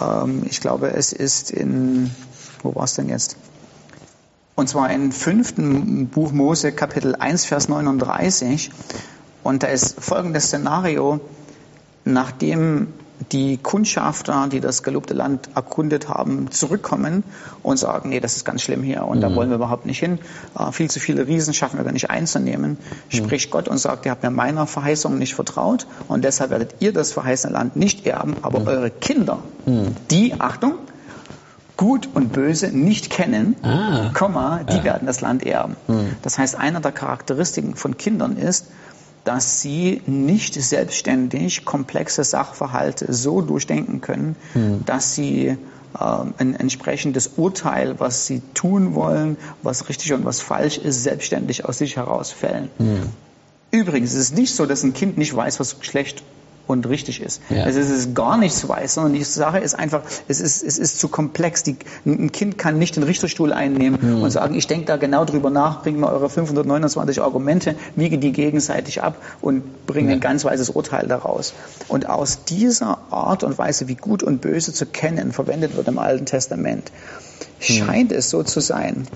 Ähm, 0.00 0.42
ich 0.48 0.60
glaube, 0.60 0.92
es 0.92 1.12
ist 1.12 1.50
in, 1.50 2.10
wo 2.62 2.74
war 2.74 2.84
es 2.84 2.94
denn 2.94 3.08
jetzt? 3.08 3.36
Und 4.54 4.68
zwar 4.68 4.90
im 4.92 5.12
fünften 5.12 6.08
Buch 6.08 6.32
Mose, 6.32 6.72
Kapitel 6.72 7.14
1, 7.14 7.46
Vers 7.46 7.68
39. 7.68 8.70
Und 9.42 9.62
da 9.62 9.68
ist 9.68 9.98
folgendes 9.98 10.44
Szenario, 10.44 11.20
nachdem 12.04 12.88
die 13.30 13.56
Kundschafter, 13.58 14.48
die 14.50 14.60
das 14.60 14.82
gelobte 14.82 15.14
Land 15.14 15.50
erkundet 15.54 16.08
haben, 16.08 16.50
zurückkommen 16.50 17.22
und 17.62 17.76
sagen, 17.76 18.08
nee, 18.08 18.20
das 18.20 18.36
ist 18.36 18.44
ganz 18.44 18.62
schlimm 18.62 18.82
hier 18.82 19.04
und 19.04 19.20
da 19.20 19.34
wollen 19.34 19.50
wir 19.50 19.56
überhaupt 19.56 19.86
nicht 19.86 19.98
hin. 19.98 20.18
Äh, 20.58 20.72
viel 20.72 20.90
zu 20.90 20.98
viele 20.98 21.26
Riesen 21.26 21.54
schaffen 21.54 21.78
wir 21.78 21.84
gar 21.84 21.92
nicht 21.92 22.10
einzunehmen. 22.10 22.78
Spricht 23.08 23.50
Gott 23.50 23.68
und 23.68 23.78
sagt, 23.78 24.04
ihr 24.06 24.10
habt 24.10 24.22
mir 24.22 24.30
meiner 24.30 24.66
Verheißung 24.66 25.18
nicht 25.18 25.34
vertraut 25.34 25.86
und 26.08 26.24
deshalb 26.24 26.50
werdet 26.50 26.76
ihr 26.80 26.92
das 26.92 27.12
verheißene 27.12 27.52
Land 27.52 27.76
nicht 27.76 28.06
erben, 28.06 28.36
aber 28.42 28.66
eure 28.66 28.90
Kinder, 28.90 29.38
die, 30.10 30.34
Achtung, 30.40 30.74
Gut 31.78 32.08
und 32.14 32.32
Böse 32.32 32.68
nicht 32.68 33.10
kennen, 33.10 33.56
Ah. 33.62 34.10
Komma, 34.14 34.60
die 34.62 34.84
werden 34.84 35.06
das 35.06 35.20
Land 35.20 35.44
erben. 35.44 35.74
Das 36.22 36.38
heißt, 36.38 36.54
einer 36.54 36.80
der 36.80 36.92
Charakteristiken 36.92 37.74
von 37.74 37.96
Kindern 37.96 38.36
ist, 38.36 38.66
dass 39.24 39.60
sie 39.60 40.02
nicht 40.06 40.54
selbstständig 40.54 41.64
komplexe 41.64 42.24
Sachverhalte 42.24 43.12
so 43.12 43.40
durchdenken 43.40 44.00
können, 44.00 44.36
hm. 44.52 44.84
dass 44.84 45.14
sie 45.14 45.46
äh, 45.46 45.56
ein 46.38 46.54
entsprechendes 46.56 47.32
Urteil, 47.36 48.00
was 48.00 48.26
sie 48.26 48.42
tun 48.54 48.94
wollen, 48.94 49.36
was 49.62 49.88
richtig 49.88 50.12
und 50.12 50.24
was 50.24 50.40
falsch 50.40 50.78
ist, 50.78 51.02
selbstständig 51.02 51.64
aus 51.64 51.78
sich 51.78 51.96
heraus 51.96 52.32
fällen. 52.32 52.68
Hm. 52.78 53.10
Übrigens 53.70 54.12
ist 54.12 54.20
es 54.20 54.32
nicht 54.32 54.54
so, 54.54 54.66
dass 54.66 54.82
ein 54.82 54.92
Kind 54.92 55.16
nicht 55.16 55.34
weiß, 55.34 55.60
was 55.60 55.76
schlecht 55.80 56.22
und 56.66 56.88
richtig 56.88 57.20
ist. 57.20 57.40
Ja. 57.50 57.64
Also 57.64 57.80
es 57.80 57.90
ist 57.90 58.14
gar 58.14 58.36
nichts 58.36 58.66
weiß, 58.68 58.94
sondern 58.94 59.14
die 59.14 59.24
Sache 59.24 59.58
ist 59.58 59.74
einfach, 59.74 60.02
es 60.28 60.40
ist, 60.40 60.62
es 60.62 60.78
ist 60.78 60.98
zu 60.98 61.08
komplex. 61.08 61.62
Die, 61.62 61.76
ein 62.06 62.30
Kind 62.32 62.58
kann 62.58 62.78
nicht 62.78 62.96
den 62.96 63.02
Richterstuhl 63.02 63.52
einnehmen 63.52 63.98
mhm. 64.00 64.22
und 64.22 64.30
sagen, 64.30 64.54
ich 64.54 64.66
denke 64.66 64.86
da 64.86 64.96
genau 64.96 65.24
drüber 65.24 65.50
nach, 65.50 65.82
bringt 65.82 65.98
mir 65.98 66.08
eure 66.08 66.30
529 66.30 67.20
Argumente, 67.20 67.74
wiege 67.96 68.18
die 68.18 68.32
gegenseitig 68.32 69.02
ab 69.02 69.16
und 69.40 69.86
bringe 69.86 70.10
ja. 70.10 70.14
ein 70.14 70.20
ganz 70.20 70.44
weißes 70.44 70.70
Urteil 70.70 71.06
daraus. 71.06 71.52
Und 71.88 72.08
aus 72.08 72.44
dieser 72.44 72.98
Art 73.10 73.42
und 73.44 73.58
Weise, 73.58 73.88
wie 73.88 73.96
gut 73.96 74.22
und 74.22 74.40
böse 74.40 74.72
zu 74.72 74.86
kennen, 74.86 75.32
verwendet 75.32 75.76
wird 75.76 75.88
im 75.88 75.98
Alten 75.98 76.26
Testament, 76.26 76.92
mhm. 77.58 77.62
scheint 77.62 78.12
es 78.12 78.30
so 78.30 78.42
zu 78.42 78.60
sein, 78.60 79.06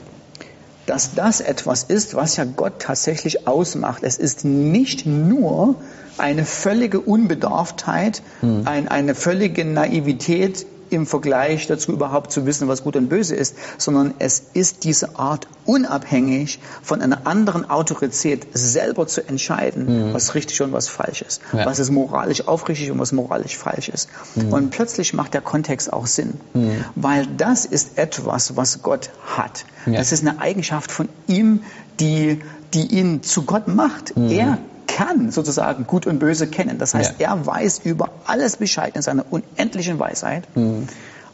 dass 0.87 1.15
das 1.15 1.41
etwas 1.41 1.83
ist, 1.83 2.15
was 2.15 2.37
ja 2.37 2.45
Gott 2.45 2.75
tatsächlich 2.79 3.47
ausmacht. 3.47 4.03
Es 4.03 4.17
ist 4.17 4.45
nicht 4.45 5.05
nur 5.07 5.75
eine 6.19 6.45
völlige 6.45 7.01
Unbedarftheit, 7.01 8.23
mhm. 8.41 8.63
ein, 8.65 8.89
eine 8.89 9.15
völlige 9.15 9.65
Naivität 9.65 10.67
im 10.91 11.07
Vergleich 11.07 11.67
dazu 11.67 11.93
überhaupt 11.93 12.33
zu 12.33 12.47
wissen, 12.47 12.69
was 12.69 12.83
gut 12.83 12.97
und 12.97 13.09
böse 13.09 13.35
ist, 13.35 13.57
sondern 13.79 14.15
es 14.19 14.43
ist 14.55 14.85
diese 14.85 15.19
Art 15.19 15.47
unabhängig 15.65 16.61
von 16.83 17.03
einer 17.03 17.27
anderen 17.27 17.69
Autorität 17.69 18.47
selber 18.53 19.07
zu 19.07 19.27
entscheiden, 19.27 20.09
mhm. 20.09 20.15
was 20.15 20.35
richtig 20.35 20.61
und 20.63 20.73
was 20.73 20.89
falsch 20.89 21.23
ist, 21.23 21.43
ja. 21.53 21.67
was 21.67 21.79
ist 21.79 21.91
moralisch 21.91 22.47
aufrichtig 22.47 22.91
und 22.91 22.99
was 22.99 23.13
moralisch 23.13 23.57
falsch 23.57 23.89
ist. 23.89 24.09
Mhm. 24.35 24.53
Und 24.53 24.71
plötzlich 24.71 25.13
macht 25.15 25.35
der 25.35 25.41
Kontext 25.41 25.93
auch 25.93 26.07
Sinn, 26.07 26.35
mhm. 26.55 26.85
weil 26.95 27.27
das 27.27 27.65
ist 27.65 27.99
etwas, 27.99 28.57
was 28.57 28.83
Gott 28.83 29.11
hat. 29.25 29.65
Ja. 29.87 29.95
Das 29.95 30.13
ist 30.13 30.27
eine 30.27 30.41
Eigenschaft 30.41 30.91
von 30.91 31.09
ihm, 31.27 31.63
die, 32.01 32.41
die 32.75 32.87
ihn 32.87 33.23
zu 33.23 33.43
Gott 33.43 33.69
macht. 33.69 34.17
Mhm. 34.17 34.31
Er 34.31 34.59
kann 34.97 35.31
sozusagen 35.31 35.87
Gut 35.87 36.07
und 36.07 36.19
Böse 36.19 36.47
kennen. 36.47 36.79
Das 36.79 36.95
heißt, 36.95 37.21
ja. 37.21 37.29
er 37.29 37.47
weiß 37.47 37.83
über 37.85 38.09
alles 38.25 38.57
Bescheid 38.57 38.97
in 38.97 39.03
seiner 39.03 39.27
unendlichen 39.29 39.99
Weisheit. 39.99 40.45
Mhm. 40.57 40.89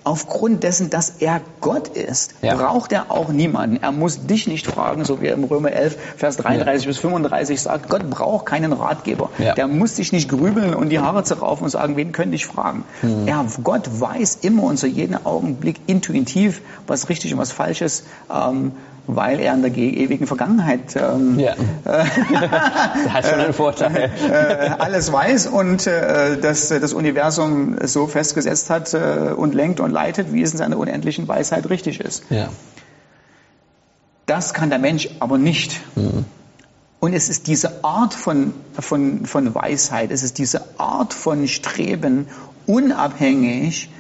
Aufgrund 0.04 0.64
dessen, 0.64 0.90
dass 0.90 1.14
er 1.20 1.40
Gott 1.60 1.88
ist, 1.88 2.34
ja. 2.42 2.56
braucht 2.56 2.92
er 2.92 3.10
auch 3.10 3.28
niemanden. 3.28 3.78
Er 3.82 3.92
muss 3.92 4.26
dich 4.26 4.46
nicht 4.46 4.66
fragen, 4.66 5.04
so 5.04 5.20
wie 5.20 5.26
er 5.26 5.34
im 5.34 5.44
Römer 5.44 5.72
11, 5.72 5.96
Vers 6.16 6.36
33 6.38 6.84
ja. 6.84 6.88
bis 6.88 6.98
35 6.98 7.60
sagt. 7.60 7.88
Gott 7.88 8.10
braucht 8.10 8.46
keinen 8.46 8.72
Ratgeber. 8.72 9.30
Der 9.38 9.68
muss 9.68 9.96
sich 9.96 10.12
nicht 10.12 10.28
grübeln 10.28 10.74
und 10.74 10.88
die 10.88 10.98
Haare 10.98 11.22
zerraufen 11.22 11.64
und 11.64 11.70
sagen, 11.70 11.96
wen 11.96 12.12
könnte 12.12 12.34
ich 12.34 12.46
fragen? 12.46 12.84
Mhm. 13.02 13.28
Er, 13.28 13.46
Gott 13.62 14.00
weiß 14.00 14.38
immer 14.42 14.64
und 14.64 14.78
zu 14.78 14.86
jedem 14.86 15.24
Augenblick 15.24 15.80
intuitiv, 15.86 16.62
was 16.86 17.08
richtig 17.08 17.32
und 17.32 17.38
was 17.38 17.52
falsch 17.52 17.82
ist. 17.82 18.04
Ähm, 18.32 18.72
weil 19.06 19.40
er 19.40 19.54
in 19.54 19.62
der 19.62 19.76
ewigen 19.76 20.26
Vergangenheit 20.26 20.96
ähm, 20.96 21.38
ja. 21.38 21.52
äh, 21.84 22.04
hat 23.08 23.26
schon 23.26 23.40
einen 23.40 23.52
Vorteil. 23.52 24.10
Äh, 24.30 24.70
alles 24.78 25.12
weiß 25.12 25.48
und 25.48 25.86
äh, 25.86 26.38
dass 26.38 26.68
das 26.68 26.92
Universum 26.92 27.76
so 27.84 28.06
festgesetzt 28.06 28.70
hat 28.70 28.94
äh, 28.94 29.32
und 29.36 29.54
lenkt 29.54 29.80
und 29.80 29.91
leitet, 29.92 30.32
wie 30.32 30.42
es 30.42 30.52
in 30.52 30.58
seiner 30.58 30.78
unendlichen 30.78 31.28
Weisheit 31.28 31.68
richtig 31.70 32.00
ist. 32.00 32.24
Ja. 32.30 32.48
Das 34.26 34.54
kann 34.54 34.70
der 34.70 34.78
Mensch 34.78 35.08
aber 35.20 35.38
nicht. 35.38 35.80
Mhm. 35.94 36.24
Und 37.00 37.14
es 37.14 37.28
ist 37.28 37.48
diese 37.48 37.84
Art 37.84 38.14
von, 38.14 38.54
von, 38.78 39.26
von 39.26 39.54
Weisheit, 39.54 40.12
es 40.12 40.22
ist 40.22 40.38
diese 40.38 40.78
Art 40.78 41.12
von 41.12 41.48
Streben, 41.48 42.28
unabhängig 42.66 43.90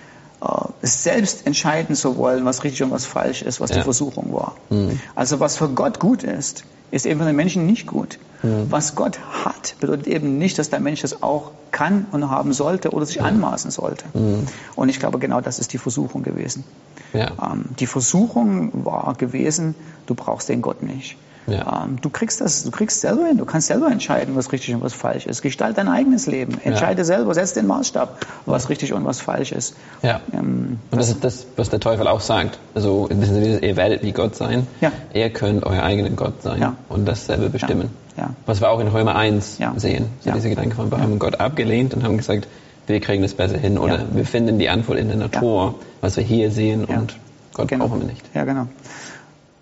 selbst 0.82 1.46
entscheiden 1.46 1.94
zu 1.94 2.16
wollen, 2.16 2.44
was 2.44 2.64
richtig 2.64 2.82
und 2.82 2.90
was 2.90 3.06
falsch 3.06 3.42
ist, 3.42 3.60
was 3.60 3.70
ja. 3.70 3.76
die 3.76 3.82
Versuchung 3.82 4.32
war. 4.32 4.56
Mhm. 4.70 5.00
Also 5.14 5.40
was 5.40 5.56
für 5.56 5.68
Gott 5.68 6.00
gut 6.00 6.24
ist, 6.24 6.64
ist 6.90 7.06
eben 7.06 7.20
für 7.20 7.26
den 7.26 7.36
Menschen 7.36 7.66
nicht 7.66 7.86
gut. 7.86 8.18
Mhm. 8.42 8.66
Was 8.70 8.94
Gott 8.94 9.18
hat, 9.44 9.76
bedeutet 9.80 10.08
eben 10.08 10.38
nicht, 10.38 10.58
dass 10.58 10.70
der 10.70 10.80
Mensch 10.80 11.02
das 11.02 11.22
auch 11.22 11.52
kann 11.70 12.06
und 12.10 12.28
haben 12.30 12.52
sollte 12.52 12.90
oder 12.90 13.06
sich 13.06 13.20
mhm. 13.20 13.26
anmaßen 13.26 13.70
sollte. 13.70 14.04
Mhm. 14.12 14.46
Und 14.74 14.88
ich 14.88 14.98
glaube, 14.98 15.18
genau 15.18 15.40
das 15.40 15.58
ist 15.58 15.72
die 15.72 15.78
Versuchung 15.78 16.22
gewesen. 16.22 16.64
Ja. 17.12 17.30
Ähm, 17.52 17.66
die 17.78 17.86
Versuchung 17.86 18.84
war 18.84 19.14
gewesen, 19.14 19.74
du 20.06 20.14
brauchst 20.14 20.48
den 20.48 20.62
Gott 20.62 20.82
nicht. 20.82 21.16
Ja. 21.46 21.84
Ähm, 21.84 21.98
du 22.00 22.10
kriegst 22.10 22.40
das, 22.40 22.64
du 22.64 22.70
kriegst 22.70 23.00
selber 23.00 23.26
hin, 23.26 23.38
du 23.38 23.44
kannst 23.44 23.66
selber 23.66 23.90
entscheiden, 23.90 24.36
was 24.36 24.52
richtig 24.52 24.74
und 24.74 24.82
was 24.82 24.92
falsch 24.92 25.26
ist. 25.26 25.42
Gestalt 25.42 25.78
dein 25.78 25.88
eigenes 25.88 26.26
Leben, 26.26 26.58
entscheide 26.62 27.00
ja. 27.00 27.04
selber, 27.04 27.34
setz 27.34 27.52
den 27.52 27.66
Maßstab, 27.66 28.26
was 28.46 28.68
richtig 28.68 28.92
und 28.92 29.04
was 29.04 29.20
falsch 29.20 29.52
ist. 29.52 29.74
Ja. 30.02 30.20
Ähm, 30.32 30.78
und 30.90 30.98
das 30.98 31.08
ist 31.08 31.24
das, 31.24 31.46
was 31.56 31.70
der 31.70 31.80
Teufel 31.80 32.06
auch 32.06 32.20
sagt. 32.20 32.58
Also 32.74 33.08
ihr 33.10 33.76
werdet 33.76 34.02
wie 34.02 34.12
Gott 34.12 34.36
sein, 34.36 34.66
ja. 34.80 34.92
ihr 35.12 35.30
könnt 35.30 35.64
euer 35.64 35.82
eigener 35.82 36.10
Gott 36.10 36.42
sein 36.42 36.60
ja. 36.60 36.76
und 36.88 37.06
das 37.06 37.26
selber 37.26 37.48
bestimmen. 37.48 37.90
Ja. 38.16 38.30
Was 38.46 38.60
wir 38.60 38.70
auch 38.70 38.80
in 38.80 38.88
Römer 38.88 39.16
1 39.16 39.58
sehen. 39.76 40.06
So 40.20 40.32
diese 40.32 40.50
Gedanke 40.50 40.76
von, 40.76 40.90
wir 40.90 40.98
haben 40.98 41.18
Gott 41.18 41.40
abgelehnt 41.40 41.94
und 41.94 42.04
haben 42.04 42.18
gesagt, 42.18 42.46
wir 42.86 43.00
kriegen 43.00 43.22
das 43.22 43.34
besser 43.34 43.58
hin 43.58 43.78
oder 43.78 44.04
wir 44.12 44.26
finden 44.26 44.58
die 44.58 44.68
Antwort 44.68 44.98
in 44.98 45.08
der 45.08 45.16
Natur, 45.16 45.76
was 46.00 46.16
wir 46.16 46.24
hier 46.24 46.50
sehen 46.50 46.84
und 46.84 47.16
Gott 47.54 47.68
genau. 47.68 47.86
brauchen 47.86 48.00
wir 48.00 48.08
nicht. 48.08 48.22
Ja, 48.34 48.44
genau. 48.44 48.66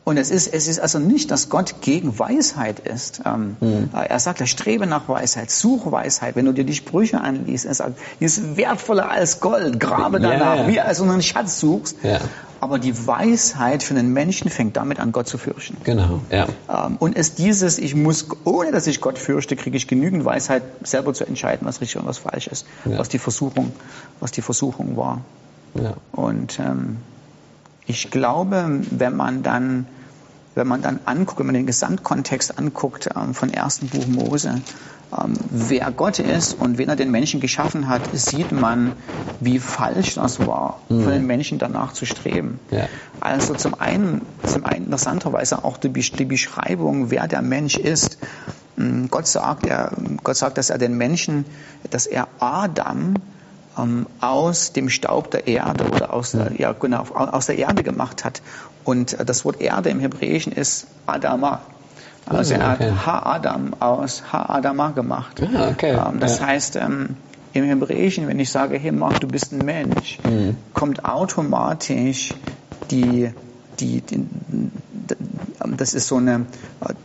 Und 0.02 0.16
es 0.16 0.30
ist, 0.30 0.52
es 0.52 0.66
ist 0.66 0.80
also 0.80 0.98
nicht, 0.98 1.30
dass 1.30 1.50
Gott 1.50 1.82
gegen 1.82 2.18
Weisheit 2.18 2.80
ist. 2.80 3.20
Ähm, 3.24 3.56
mhm. 3.60 3.90
Er 3.92 4.18
sagt, 4.18 4.40
er 4.40 4.46
strebe 4.46 4.86
nach 4.86 5.08
Weisheit, 5.08 5.50
suche 5.50 5.92
Weisheit. 5.92 6.36
Wenn 6.36 6.46
du 6.46 6.52
dir 6.52 6.64
die 6.64 6.74
Sprüche 6.74 7.20
anliest, 7.20 7.66
er 7.66 7.74
sagt, 7.74 7.98
die 8.18 8.24
ist 8.24 8.56
wertvoller 8.56 9.10
als 9.10 9.40
Gold, 9.40 9.78
grabe 9.78 10.18
danach, 10.18 10.56
yeah. 10.56 10.68
wie 10.68 10.80
als 10.80 10.98
du 10.98 11.04
einen 11.04 11.22
Schatz 11.22 11.60
suchst. 11.60 11.98
Ja. 12.02 12.18
Aber 12.60 12.78
die 12.78 13.06
Weisheit 13.06 13.82
für 13.82 13.94
den 13.94 14.12
Menschen 14.12 14.50
fängt 14.50 14.76
damit 14.76 15.00
an, 15.00 15.12
Gott 15.12 15.28
zu 15.28 15.38
fürchten. 15.38 15.76
Genau, 15.84 16.20
ja. 16.30 16.46
Ähm, 16.68 16.96
und 16.98 17.16
es 17.16 17.34
dieses, 17.34 17.78
ich 17.78 17.94
muss, 17.94 18.26
ohne 18.44 18.70
dass 18.72 18.86
ich 18.86 19.00
Gott 19.00 19.18
fürchte, 19.18 19.54
kriege 19.54 19.76
ich 19.76 19.86
genügend 19.86 20.24
Weisheit, 20.24 20.62
selber 20.82 21.14
zu 21.14 21.24
entscheiden, 21.24 21.66
was 21.66 21.80
richtig 21.80 22.00
und 22.00 22.06
was 22.06 22.18
falsch 22.18 22.48
ist, 22.48 22.66
ja. 22.84 22.98
was 22.98 23.08
die 23.08 23.18
Versuchung, 23.18 23.72
was 24.18 24.30
die 24.30 24.42
Versuchung 24.42 24.96
war. 24.96 25.20
Ja. 25.74 25.94
Und 26.12 26.58
ähm, 26.58 26.96
ich 27.90 28.10
glaube, 28.12 28.82
wenn 28.90 29.16
man 29.16 29.42
dann 29.42 29.86
wenn 30.54 30.66
man 30.66 30.82
dann 30.82 30.98
anguckt, 31.04 31.38
wenn 31.38 31.46
man 31.46 31.54
den 31.54 31.66
Gesamtkontext 31.66 32.58
anguckt 32.58 33.08
ähm, 33.16 33.34
von 33.34 33.50
ersten 33.50 33.88
Buch 33.88 34.06
Mose, 34.06 34.60
ähm, 35.16 35.34
wer 35.50 35.90
Gott 35.92 36.18
ist 36.18 36.54
und 36.54 36.76
wen 36.76 36.88
er 36.88 36.96
den 36.96 37.10
Menschen 37.10 37.40
geschaffen 37.40 37.88
hat, 37.88 38.02
sieht 38.12 38.52
man, 38.52 38.92
wie 39.38 39.58
falsch 39.58 40.14
das 40.14 40.44
war, 40.46 40.80
mhm. 40.88 41.02
von 41.04 41.12
den 41.12 41.26
Menschen 41.26 41.58
danach 41.58 41.92
zu 41.92 42.04
streben. 42.04 42.58
Ja. 42.70 42.88
Also 43.20 43.54
zum 43.54 43.74
einen, 43.74 44.22
zum 44.44 44.64
einen 44.64 44.86
interessanterweise 44.86 45.64
auch 45.64 45.76
die, 45.76 45.88
die 45.88 46.24
Beschreibung, 46.24 47.10
wer 47.10 47.28
der 47.28 47.42
Mensch 47.42 47.76
ist. 47.76 48.18
Ähm, 48.76 49.08
Gott 49.08 49.28
sagt, 49.28 49.66
er, 49.66 49.92
Gott 50.24 50.36
sagt, 50.36 50.58
dass 50.58 50.70
er 50.70 50.78
den 50.78 50.96
Menschen, 50.96 51.44
dass 51.90 52.06
er 52.06 52.28
Adam 52.40 53.14
ähm, 53.78 54.06
aus 54.20 54.72
dem 54.72 54.88
Staub 54.88 55.30
der 55.30 55.46
Erde 55.46 55.88
oder 55.88 56.12
aus 56.12 56.32
der, 56.32 56.52
ja, 56.58 56.72
genau, 56.72 57.04
aus 57.14 57.46
der 57.46 57.58
Erde 57.58 57.82
gemacht 57.82 58.24
hat. 58.24 58.42
Und 58.84 59.18
äh, 59.18 59.24
das 59.24 59.44
Wort 59.44 59.60
Erde 59.60 59.90
im 59.90 60.00
Hebräischen 60.00 60.52
ist 60.52 60.86
Adama. 61.06 61.60
Also 62.26 62.54
er 62.54 62.68
hat 62.68 62.80
Ha-Adam 62.80 63.74
aus 63.80 64.22
Ha-Adama 64.32 64.90
gemacht. 64.90 65.42
Ah, 65.42 65.68
okay. 65.70 65.92
Ähm, 65.92 66.20
das 66.20 66.38
ja. 66.38 66.46
heißt, 66.46 66.76
ähm, 66.76 67.16
im 67.52 67.64
Hebräischen, 67.64 68.28
wenn 68.28 68.38
ich 68.38 68.50
sage, 68.50 68.78
hey 68.78 68.92
Mark, 68.92 69.20
du 69.20 69.26
bist 69.26 69.52
ein 69.52 69.64
Mensch, 69.64 70.18
mhm. 70.22 70.56
kommt 70.72 71.04
automatisch 71.04 72.34
die, 72.90 73.30
die, 73.80 74.00
die, 74.00 74.24
das 75.76 75.94
ist 75.94 76.08
so 76.08 76.16
eine, 76.16 76.46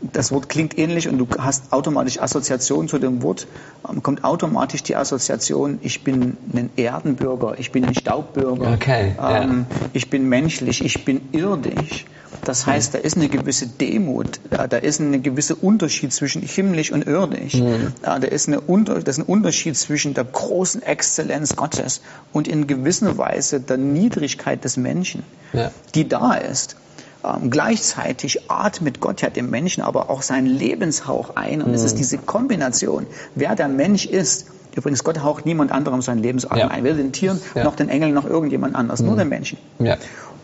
das 0.01 0.31
Wort 0.31 0.49
klingt 0.49 0.77
ähnlich 0.77 1.07
und 1.07 1.17
du 1.17 1.27
hast 1.37 1.71
automatisch 1.71 2.21
Assoziation 2.21 2.87
zu 2.87 2.99
dem 2.99 3.21
Wort, 3.21 3.47
ähm, 3.89 4.01
kommt 4.03 4.23
automatisch 4.23 4.83
die 4.83 4.95
Assoziation, 4.95 5.79
ich 5.81 6.03
bin 6.03 6.37
ein 6.53 6.69
Erdenbürger, 6.75 7.55
ich 7.57 7.71
bin 7.71 7.85
ein 7.85 7.95
Staubbürger, 7.95 8.73
okay, 8.73 9.15
ähm, 9.21 9.65
ja. 9.69 9.87
ich 9.93 10.09
bin 10.09 10.27
menschlich, 10.29 10.83
ich 10.83 11.05
bin 11.05 11.21
irdisch. 11.31 12.05
Das 12.43 12.65
heißt, 12.65 12.93
da 12.93 12.97
ist 12.99 13.15
eine 13.15 13.29
gewisse 13.29 13.65
Demut, 13.65 14.39
da 14.49 14.77
ist 14.77 14.99
ein 14.99 15.23
gewisser 15.23 15.55
Unterschied 15.63 16.13
zwischen 16.13 16.41
himmlisch 16.41 16.91
und 16.91 17.07
irdisch. 17.07 17.55
Mhm. 17.55 17.93
Da 18.01 18.15
ist, 18.17 18.47
eine 18.47 18.61
Unter, 18.61 18.95
das 18.95 19.17
ist 19.17 19.23
ein 19.23 19.27
Unterschied 19.27 19.75
zwischen 19.77 20.13
der 20.13 20.25
großen 20.25 20.83
Exzellenz 20.83 21.55
Gottes 21.55 22.01
und 22.33 22.47
in 22.47 22.67
gewisser 22.67 23.17
Weise 23.17 23.61
der 23.61 23.77
Niedrigkeit 23.77 24.63
des 24.63 24.77
Menschen, 24.77 25.23
ja. 25.53 25.71
die 25.95 26.07
da 26.07 26.33
ist. 26.33 26.75
Ähm, 27.25 27.49
gleichzeitig 27.49 28.49
atmet 28.49 28.99
Gott 28.99 29.21
ja 29.21 29.29
dem 29.29 29.49
Menschen 29.49 29.83
aber 29.83 30.09
auch 30.09 30.21
seinen 30.21 30.47
Lebenshauch 30.47 31.35
ein. 31.35 31.61
Und 31.61 31.69
mhm. 31.69 31.73
es 31.73 31.83
ist 31.83 31.93
mhm. 31.93 31.97
diese 31.97 32.17
Kombination, 32.17 33.07
wer 33.33 33.55
der 33.55 33.67
Mensch 33.67 34.05
ist. 34.05 34.47
Übrigens, 34.75 35.03
Gott 35.03 35.23
haucht 35.23 35.45
niemand 35.45 35.71
anderem 35.71 36.01
seinen 36.01 36.21
Lebensatem 36.21 36.59
ja. 36.59 36.67
ein, 36.67 36.83
weder 36.83 36.95
den 36.95 37.13
Tieren, 37.13 37.39
ja. 37.55 37.63
noch 37.63 37.75
den 37.75 37.87
Engeln, 37.87 38.13
noch 38.13 38.25
irgendjemand 38.25 38.75
anders, 38.75 38.99
mhm. 39.01 39.07
nur 39.07 39.17
den 39.17 39.29
Menschen. 39.29 39.57
Ja. 39.79 39.97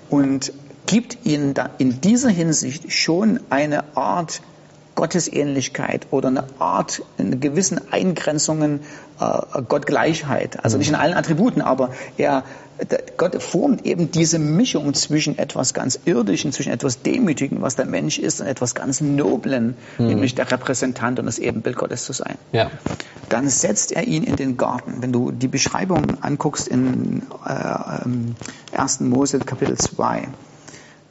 Und 0.09 0.53
gibt 0.85 1.25
ihnen 1.25 1.53
da 1.53 1.69
in 1.77 2.01
dieser 2.01 2.29
Hinsicht 2.29 2.91
schon 2.91 3.39
eine 3.49 3.95
Art 3.95 4.41
Gottesähnlichkeit 4.95 6.07
oder 6.11 6.27
eine 6.27 6.43
Art, 6.59 7.01
in 7.17 7.39
gewissen 7.39 7.79
Eingrenzungen 7.91 8.81
äh, 9.19 9.61
Gottgleichheit. 9.63 10.63
Also 10.63 10.77
nicht 10.77 10.89
in 10.89 10.95
allen 10.95 11.13
Attributen, 11.13 11.61
aber 11.61 11.91
er, 12.17 12.43
Gott 13.17 13.41
formt 13.41 13.85
eben 13.85 14.11
diese 14.11 14.39
Mischung 14.39 14.93
zwischen 14.93 15.37
etwas 15.37 15.73
ganz 15.73 15.99
Irdischen, 16.05 16.51
zwischen 16.51 16.71
etwas 16.71 17.01
Demütigen, 17.01 17.61
was 17.61 17.75
der 17.75 17.85
Mensch 17.85 18.17
ist, 18.17 18.41
und 18.41 18.47
etwas 18.47 18.75
ganz 18.75 19.01
Noblen, 19.01 19.75
mhm. 19.97 20.07
nämlich 20.07 20.35
der 20.35 20.51
Repräsentant 20.51 21.19
und 21.19 21.25
das 21.25 21.39
Ebenbild 21.39 21.75
Gottes 21.75 22.05
zu 22.05 22.13
sein. 22.13 22.35
Ja. 22.51 22.71
Dann 23.29 23.49
setzt 23.49 23.91
er 23.91 24.07
ihn 24.07 24.23
in 24.23 24.35
den 24.35 24.57
Garten. 24.57 25.01
Wenn 25.01 25.13
du 25.13 25.31
die 25.31 25.47
Beschreibung 25.47 26.21
anguckst 26.21 26.67
in 26.67 27.23
äh, 27.45 28.77
1. 28.77 28.99
Mose 29.01 29.39
Kapitel 29.39 29.77
2, 29.77 30.27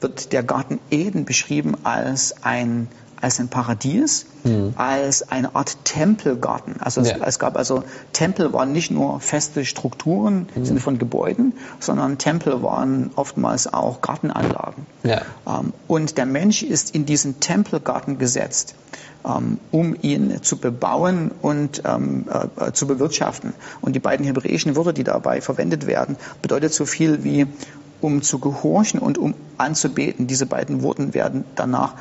wird 0.01 0.33
der 0.33 0.43
Garten 0.43 0.79
Eden 0.89 1.25
beschrieben 1.25 1.75
als 1.83 2.43
ein 2.43 2.87
als 3.21 3.39
ein 3.39 3.49
Paradies, 3.49 4.25
mhm. 4.43 4.73
als 4.75 5.31
eine 5.31 5.55
Art 5.55 5.85
Tempelgarten. 5.85 6.77
Also 6.79 7.01
es, 7.01 7.11
ja. 7.11 7.17
es, 7.23 7.37
gab 7.37 7.55
also 7.55 7.83
Tempel 8.13 8.51
waren 8.51 8.71
nicht 8.71 8.91
nur 8.91 9.19
feste 9.19 9.63
Strukturen 9.63 10.47
im 10.55 10.61
mhm. 10.61 10.65
Sinne 10.65 10.79
von 10.79 10.97
Gebäuden, 10.97 11.53
sondern 11.79 12.17
Tempel 12.17 12.63
waren 12.63 13.11
oftmals 13.15 13.71
auch 13.71 14.01
Gartenanlagen. 14.01 14.87
Ja. 15.03 15.21
Ähm, 15.47 15.73
und 15.87 16.17
der 16.17 16.25
Mensch 16.25 16.63
ist 16.63 16.95
in 16.95 17.05
diesen 17.05 17.39
Tempelgarten 17.39 18.17
gesetzt, 18.17 18.73
ähm, 19.23 19.59
um 19.69 19.95
ihn 20.01 20.41
zu 20.41 20.57
bebauen 20.57 21.31
und 21.41 21.83
ähm, 21.85 22.25
äh, 22.59 22.71
zu 22.71 22.87
bewirtschaften. 22.87 23.53
Und 23.81 23.95
die 23.95 23.99
beiden 23.99 24.25
hebräischen 24.25 24.75
Wörter, 24.75 24.93
die 24.93 25.03
dabei 25.03 25.41
verwendet 25.41 25.85
werden, 25.85 26.17
bedeutet 26.41 26.73
so 26.73 26.85
viel 26.85 27.23
wie 27.23 27.45
um 28.01 28.21
zu 28.21 28.39
gehorchen 28.39 28.99
und 28.99 29.17
um 29.17 29.33
anzubeten. 29.57 30.27
Diese 30.27 30.45
beiden 30.45 30.81
Worte 30.81 31.13
werden 31.13 31.45
danach 31.55 31.93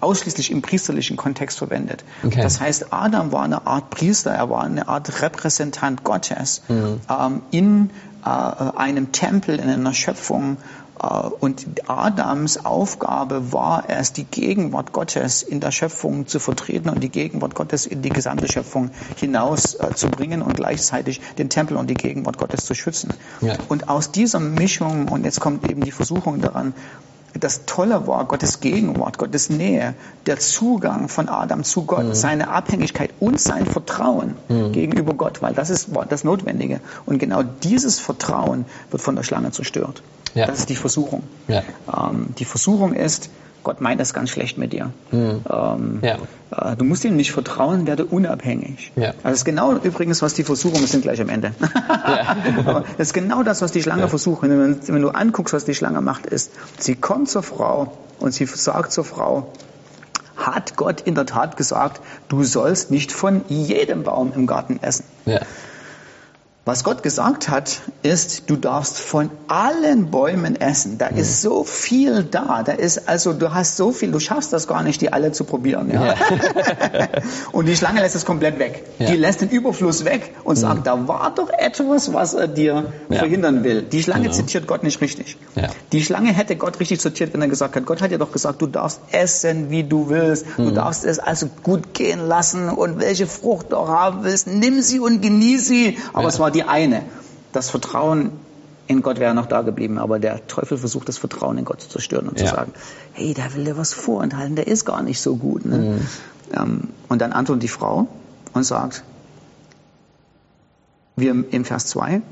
ausschließlich 0.00 0.50
im 0.50 0.62
priesterlichen 0.62 1.16
Kontext 1.16 1.58
verwendet. 1.58 2.04
Okay. 2.24 2.42
Das 2.42 2.60
heißt, 2.60 2.92
Adam 2.92 3.32
war 3.32 3.42
eine 3.42 3.66
Art 3.66 3.90
Priester, 3.90 4.30
er 4.30 4.50
war 4.50 4.62
eine 4.62 4.88
Art 4.88 5.22
Repräsentant 5.22 6.04
Gottes 6.04 6.62
mhm. 6.68 7.00
ähm, 7.08 7.42
in 7.50 7.90
äh, 8.24 8.28
einem 8.28 9.12
Tempel, 9.12 9.58
in 9.58 9.68
einer 9.68 9.94
Schöpfung. 9.94 10.58
Äh, 11.00 11.06
und 11.06 11.66
Adams 11.86 12.64
Aufgabe 12.64 13.52
war 13.52 13.84
es, 13.88 14.12
die 14.12 14.24
Gegenwart 14.24 14.92
Gottes 14.92 15.42
in 15.42 15.60
der 15.60 15.70
Schöpfung 15.70 16.26
zu 16.26 16.38
vertreten 16.38 16.88
und 16.88 17.02
die 17.02 17.08
Gegenwart 17.08 17.54
Gottes 17.54 17.86
in 17.86 18.02
die 18.02 18.10
gesamte 18.10 18.50
Schöpfung 18.50 18.90
hinaus 19.16 19.74
äh, 19.74 19.94
zu 19.94 20.08
bringen 20.08 20.42
und 20.42 20.56
gleichzeitig 20.56 21.20
den 21.38 21.50
Tempel 21.50 21.76
und 21.76 21.88
die 21.88 21.94
Gegenwart 21.94 22.38
Gottes 22.38 22.64
zu 22.64 22.74
schützen. 22.74 23.12
Ja. 23.40 23.56
Und 23.68 23.88
aus 23.88 24.10
dieser 24.10 24.40
Mischung, 24.40 25.08
und 25.08 25.24
jetzt 25.24 25.40
kommt 25.40 25.68
eben 25.70 25.82
die 25.82 25.92
Versuchung 25.92 26.40
daran, 26.40 26.74
das 27.38 27.66
Tolle 27.66 28.06
war 28.06 28.24
Gottes 28.26 28.60
Gegenwart, 28.60 29.18
Gottes 29.18 29.50
Nähe, 29.50 29.94
der 30.26 30.38
Zugang 30.38 31.08
von 31.08 31.28
Adam 31.28 31.64
zu 31.64 31.82
Gott, 31.84 32.04
mhm. 32.04 32.14
seine 32.14 32.48
Abhängigkeit 32.48 33.10
und 33.20 33.40
sein 33.40 33.66
Vertrauen 33.66 34.36
mhm. 34.48 34.72
gegenüber 34.72 35.14
Gott, 35.14 35.42
weil 35.42 35.54
das 35.54 35.70
ist 35.70 35.88
das 36.08 36.24
Notwendige. 36.24 36.80
Und 37.04 37.18
genau 37.18 37.42
dieses 37.42 37.98
Vertrauen 37.98 38.64
wird 38.90 39.02
von 39.02 39.16
der 39.16 39.22
Schlange 39.22 39.50
zerstört. 39.50 40.02
Ja. 40.34 40.46
Das 40.46 40.58
ist 40.58 40.68
die 40.68 40.76
Versuchung. 40.76 41.22
Ja. 41.48 41.62
Ähm, 41.92 42.28
die 42.38 42.44
Versuchung 42.44 42.92
ist, 42.92 43.30
Gott 43.62 43.80
meint 43.80 44.00
das 44.00 44.14
ganz 44.14 44.30
schlecht 44.30 44.58
mit 44.58 44.72
dir. 44.72 44.92
Mhm. 45.10 45.40
Ähm, 45.50 45.98
ja. 46.02 46.18
äh, 46.50 46.76
du 46.76 46.84
musst 46.84 47.04
ihm 47.04 47.16
nicht 47.16 47.32
vertrauen, 47.32 47.86
werde 47.86 48.04
unabhängig. 48.04 48.92
Ja. 48.96 49.08
Also 49.08 49.20
das 49.22 49.38
ist 49.38 49.44
genau 49.44 49.74
übrigens, 49.76 50.22
was 50.22 50.34
die 50.34 50.44
Versuchungen 50.44 50.82
wir 50.82 50.88
sind 50.88 51.02
gleich 51.02 51.20
am 51.20 51.28
Ende. 51.28 51.52
Ja. 51.60 52.36
das 52.98 53.08
ist 53.08 53.14
genau 53.14 53.42
das, 53.42 53.62
was 53.62 53.72
die 53.72 53.82
Schlange 53.82 54.08
versucht. 54.08 54.42
Wenn, 54.42 54.78
wenn 54.86 55.02
du 55.02 55.08
anguckst, 55.08 55.52
was 55.52 55.64
die 55.64 55.74
Schlange 55.74 56.00
macht, 56.00 56.26
ist, 56.26 56.52
sie 56.78 56.94
kommt 56.94 57.28
zur 57.28 57.42
Frau 57.42 57.92
und 58.20 58.32
sie 58.32 58.46
sagt 58.46 58.92
zur 58.92 59.04
Frau, 59.04 59.52
hat 60.36 60.76
Gott 60.76 61.00
in 61.00 61.14
der 61.14 61.26
Tat 61.26 61.56
gesagt, 61.56 62.00
du 62.28 62.44
sollst 62.44 62.90
nicht 62.90 63.10
von 63.10 63.42
jedem 63.48 64.04
Baum 64.04 64.32
im 64.34 64.46
Garten 64.46 64.78
essen. 64.82 65.04
Ja. 65.24 65.40
Was 66.66 66.82
Gott 66.82 67.04
gesagt 67.04 67.48
hat, 67.48 67.80
ist, 68.02 68.50
du 68.50 68.56
darfst 68.56 68.98
von 68.98 69.30
allen 69.46 70.10
Bäumen 70.10 70.60
essen. 70.60 70.98
Da 70.98 71.12
mhm. 71.12 71.18
ist 71.18 71.40
so 71.40 71.62
viel 71.62 72.24
da. 72.24 72.64
Da 72.64 72.72
ist 72.72 73.08
also, 73.08 73.32
du 73.32 73.54
hast 73.54 73.76
so 73.76 73.92
viel, 73.92 74.10
du 74.10 74.18
schaffst 74.18 74.52
das 74.52 74.66
gar 74.66 74.82
nicht, 74.82 75.00
die 75.00 75.12
alle 75.12 75.30
zu 75.30 75.44
probieren. 75.44 75.88
Ja? 75.92 76.06
ja. 76.06 76.14
und 77.52 77.66
die 77.66 77.76
Schlange 77.76 78.00
lässt 78.00 78.16
es 78.16 78.24
komplett 78.24 78.58
weg. 78.58 78.82
Ja. 78.98 79.06
Die 79.06 79.16
lässt 79.16 79.42
den 79.42 79.50
Überfluss 79.50 80.04
weg 80.04 80.34
und 80.42 80.56
mhm. 80.56 80.60
sagt, 80.60 80.88
da 80.88 81.06
war 81.06 81.32
doch 81.32 81.50
etwas, 81.50 82.12
was 82.12 82.34
er 82.34 82.48
dir 82.48 82.92
verhindern 83.10 83.62
will. 83.62 83.82
Die 83.82 84.02
Schlange 84.02 84.24
genau. 84.24 84.34
zitiert 84.34 84.66
Gott 84.66 84.82
nicht 84.82 85.00
richtig. 85.00 85.36
Die 85.92 86.02
Schlange 86.02 86.32
hätte 86.32 86.56
Gott 86.56 86.80
richtig 86.80 86.98
zitiert, 86.98 87.32
wenn 87.32 87.42
er 87.42 87.48
gesagt 87.48 87.76
hat, 87.76 87.86
Gott 87.86 88.02
hat 88.02 88.10
dir 88.10 88.18
doch 88.18 88.32
gesagt, 88.32 88.60
du 88.60 88.66
darfst 88.66 89.00
essen, 89.12 89.70
wie 89.70 89.84
du 89.84 90.08
willst. 90.08 90.58
Mhm. 90.58 90.64
Du 90.64 90.70
darfst 90.72 91.04
es 91.04 91.20
also 91.20 91.48
gut 91.62 91.94
gehen 91.94 92.26
lassen 92.26 92.70
und 92.70 92.98
welche 92.98 93.28
Frucht 93.28 93.70
du 93.70 93.86
haben 93.86 94.24
willst, 94.24 94.48
nimm 94.48 94.82
sie 94.82 94.98
und 94.98 95.22
genieß 95.22 95.68
sie. 95.68 95.98
Aber 96.12 96.26
es 96.26 96.40
war 96.40 96.55
die 96.56 96.64
eine. 96.64 97.02
Das 97.52 97.70
Vertrauen 97.70 98.32
in 98.86 99.02
Gott 99.02 99.18
wäre 99.18 99.34
noch 99.34 99.46
da 99.46 99.62
geblieben, 99.62 99.98
aber 99.98 100.18
der 100.18 100.46
Teufel 100.46 100.78
versucht 100.78 101.08
das 101.08 101.18
Vertrauen 101.18 101.58
in 101.58 101.64
Gott 101.64 101.80
zu 101.80 101.88
zerstören 101.88 102.28
und 102.28 102.38
ja. 102.38 102.46
zu 102.46 102.54
sagen, 102.54 102.72
hey, 103.12 103.34
da 103.34 103.54
will 103.54 103.64
dir 103.64 103.76
was 103.76 103.92
vorenthalten, 103.92 104.56
der 104.56 104.66
ist 104.66 104.84
gar 104.84 105.02
nicht 105.02 105.20
so 105.20 105.36
gut. 105.36 105.64
Ne? 105.64 105.78
Mhm. 105.78 106.06
Ähm, 106.54 106.80
und 107.08 107.20
dann 107.20 107.32
antwortet 107.32 107.64
die 107.64 107.68
Frau 107.68 108.06
und 108.52 108.64
sagt, 108.64 109.02
wir 111.16 111.44
im 111.50 111.64
Vers 111.64 111.86
2, 111.86 112.22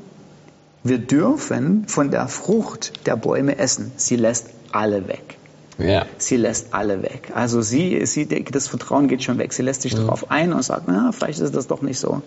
wir 0.85 0.99
dürfen 0.99 1.89
von 1.89 2.11
der 2.11 2.29
Frucht 2.29 3.07
der 3.07 3.17
Bäume 3.17 3.59
essen. 3.59 3.93
Sie 3.97 4.17
lässt 4.17 4.51
alle 4.71 5.09
weg. 5.09 5.39
Ja. 5.79 6.07
Sie 6.19 6.37
lässt 6.37 6.73
alle 6.73 7.03
weg. 7.03 7.33
Also 7.35 7.63
sie, 7.63 8.05
sie, 8.07 8.29
das 8.29 8.69
Vertrauen 8.69 9.09
geht 9.09 9.25
schon 9.25 9.39
weg. 9.39 9.53
Sie 9.53 9.63
lässt 9.63 9.83
sich 9.83 9.95
mhm. 9.95 10.03
darauf 10.03 10.31
ein 10.31 10.53
und 10.53 10.63
sagt, 10.63 10.85
na, 10.87 11.11
vielleicht 11.13 11.41
ist 11.41 11.55
das 11.55 11.67
doch 11.67 11.83
nicht 11.83 11.99
so. 11.99 12.23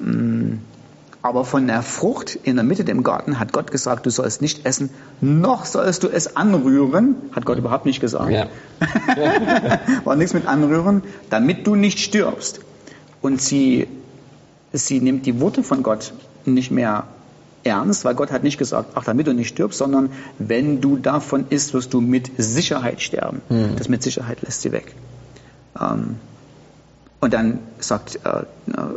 Mhm. 0.00 0.60
Aber 1.22 1.44
von 1.44 1.68
der 1.68 1.82
Frucht 1.82 2.34
in 2.42 2.56
der 2.56 2.64
Mitte 2.64 2.82
dem 2.82 3.04
Garten 3.04 3.38
hat 3.38 3.52
Gott 3.52 3.70
gesagt, 3.70 4.06
du 4.06 4.10
sollst 4.10 4.42
nicht 4.42 4.66
essen, 4.66 4.90
noch 5.20 5.66
sollst 5.66 6.02
du 6.02 6.08
es 6.08 6.36
anrühren. 6.36 7.14
Hat 7.30 7.46
Gott 7.46 7.58
überhaupt 7.58 7.86
nicht 7.86 8.00
gesagt. 8.00 8.32
Ja. 8.32 8.48
War 10.04 10.16
nichts 10.16 10.34
mit 10.34 10.48
anrühren, 10.48 11.02
damit 11.30 11.64
du 11.66 11.76
nicht 11.76 12.00
stirbst. 12.00 12.60
Und 13.20 13.40
sie, 13.40 13.86
sie 14.72 15.00
nimmt 15.00 15.24
die 15.24 15.40
Worte 15.40 15.62
von 15.62 15.84
Gott 15.84 16.12
nicht 16.44 16.72
mehr 16.72 17.04
ernst, 17.62 18.04
weil 18.04 18.16
Gott 18.16 18.32
hat 18.32 18.42
nicht 18.42 18.58
gesagt, 18.58 18.90
ach, 18.96 19.04
damit 19.04 19.28
du 19.28 19.32
nicht 19.32 19.48
stirbst, 19.48 19.78
sondern 19.78 20.10
wenn 20.40 20.80
du 20.80 20.96
davon 20.96 21.44
isst, 21.50 21.72
wirst 21.72 21.94
du 21.94 22.00
mit 22.00 22.32
Sicherheit 22.36 23.00
sterben. 23.00 23.42
Mhm. 23.48 23.76
Das 23.76 23.88
mit 23.88 24.02
Sicherheit 24.02 24.42
lässt 24.42 24.62
sie 24.62 24.72
weg. 24.72 24.92
Ähm, 25.80 26.16
und 27.20 27.32
dann 27.32 27.60
sagt, 27.78 28.18
äh, 28.24 28.42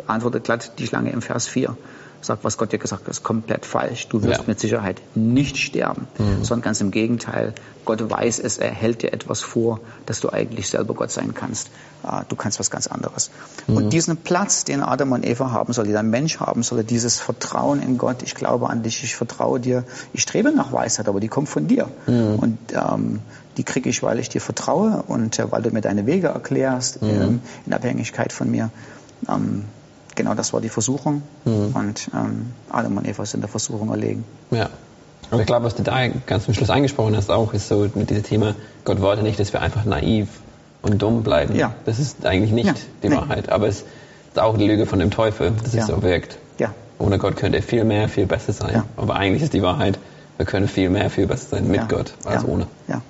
antwortet 0.07 0.45
glatt 0.45 0.79
die 0.79 0.87
Schlange 0.87 1.11
im 1.11 1.21
Vers 1.21 1.47
4 1.47 1.77
sagt, 2.21 2.43
was 2.43 2.57
Gott 2.57 2.71
dir 2.71 2.79
gesagt 2.79 3.03
hat, 3.03 3.09
ist 3.09 3.23
komplett 3.23 3.65
falsch. 3.65 4.07
Du 4.07 4.23
wirst 4.23 4.41
ja. 4.41 4.43
mit 4.47 4.59
Sicherheit 4.59 5.01
nicht 5.15 5.57
sterben, 5.57 6.07
mhm. 6.17 6.43
sondern 6.43 6.63
ganz 6.63 6.81
im 6.81 6.91
Gegenteil. 6.91 7.53
Gott 7.85 8.09
weiß 8.09 8.39
es, 8.39 8.57
er 8.57 8.71
hält 8.71 9.03
dir 9.03 9.13
etwas 9.13 9.41
vor, 9.41 9.79
dass 10.05 10.19
du 10.19 10.31
eigentlich 10.31 10.69
selber 10.69 10.95
Gott 10.95 11.11
sein 11.11 11.33
kannst. 11.35 11.69
Ah, 12.03 12.23
du 12.27 12.35
kannst 12.35 12.59
was 12.59 12.71
ganz 12.71 12.87
anderes. 12.87 13.31
Mhm. 13.67 13.77
Und 13.77 13.93
diesen 13.93 14.17
Platz, 14.17 14.63
den 14.63 14.81
Adam 14.81 15.11
und 15.11 15.25
Eva 15.25 15.51
haben 15.51 15.73
soll, 15.73 15.87
der 15.87 16.03
Mensch 16.03 16.39
haben 16.39 16.63
soll, 16.63 16.83
dieses 16.83 17.19
Vertrauen 17.19 17.81
in 17.81 17.97
Gott, 17.97 18.23
ich 18.23 18.35
glaube 18.35 18.69
an 18.69 18.83
dich, 18.83 19.03
ich 19.03 19.15
vertraue 19.15 19.59
dir, 19.59 19.83
ich 20.13 20.21
strebe 20.21 20.51
nach 20.51 20.71
Weisheit, 20.71 21.07
aber 21.07 21.19
die 21.19 21.27
kommt 21.27 21.49
von 21.49 21.67
dir. 21.67 21.87
Mhm. 22.07 22.35
Und 22.35 22.57
ähm, 22.73 23.19
die 23.57 23.63
kriege 23.63 23.89
ich, 23.89 24.03
weil 24.03 24.19
ich 24.19 24.29
dir 24.29 24.41
vertraue 24.41 25.03
und 25.07 25.39
äh, 25.39 25.51
weil 25.51 25.61
du 25.61 25.71
mir 25.71 25.81
deine 25.81 26.05
Wege 26.05 26.27
erklärst, 26.27 27.01
mhm. 27.01 27.09
ähm, 27.09 27.41
in 27.65 27.73
Abhängigkeit 27.73 28.33
von 28.33 28.49
mir. 28.49 28.69
Ähm, 29.29 29.65
genau 30.15 30.33
das 30.33 30.53
war 30.53 30.61
die 30.61 30.69
Versuchung. 30.69 31.21
Mhm. 31.45 31.75
Und 31.75 32.09
ähm, 32.13 32.53
Adam 32.69 32.97
und 32.97 33.07
Eva 33.07 33.25
sind 33.25 33.41
der 33.41 33.49
Versuchung 33.49 33.89
erlegen. 33.89 34.23
Ja. 34.51 34.69
Aber 35.31 35.41
ich 35.41 35.47
glaube, 35.47 35.65
was 35.65 35.75
du 35.75 35.83
da 35.83 36.07
ganz 36.07 36.45
zum 36.45 36.53
Schluss 36.53 36.69
angesprochen 36.69 37.15
hast, 37.15 37.31
auch 37.31 37.53
ist 37.53 37.67
so 37.67 37.89
mit 37.95 38.09
diesem 38.09 38.23
Thema, 38.23 38.55
Gott 38.83 39.01
wollte 39.01 39.23
nicht, 39.23 39.39
dass 39.39 39.53
wir 39.53 39.61
einfach 39.61 39.85
naiv 39.85 40.27
und 40.81 41.01
dumm 41.01 41.23
bleiben. 41.23 41.55
Ja. 41.55 41.73
Das 41.85 41.99
ist 41.99 42.25
eigentlich 42.25 42.51
nicht 42.51 42.67
ja. 42.67 42.73
die 43.03 43.09
nee. 43.09 43.15
Wahrheit. 43.15 43.49
Aber 43.49 43.67
es 43.67 43.85
ist 44.29 44.39
auch 44.39 44.57
die 44.57 44.67
Lüge 44.67 44.85
von 44.85 44.99
dem 44.99 45.11
Teufel, 45.11 45.51
dass 45.63 45.73
ja. 45.73 45.81
es 45.81 45.87
so 45.87 46.03
wirkt. 46.03 46.37
Ja. 46.59 46.73
Ohne 46.99 47.17
Gott 47.17 47.37
könnte 47.37 47.57
er 47.57 47.63
viel 47.63 47.83
mehr, 47.83 48.07
viel 48.07 48.27
besser 48.27 48.53
sein. 48.53 48.73
Ja. 48.73 48.85
Aber 48.97 49.15
eigentlich 49.15 49.41
ist 49.41 49.53
die 49.53 49.63
Wahrheit, 49.63 49.97
wir 50.37 50.45
können 50.45 50.67
viel 50.67 50.89
mehr, 50.89 51.09
viel 51.09 51.27
besser 51.27 51.57
sein 51.57 51.67
mit 51.67 51.89
Gott 51.89 52.13
als 52.23 52.45
ohne. 52.45 52.67
Ja. 52.87 53.01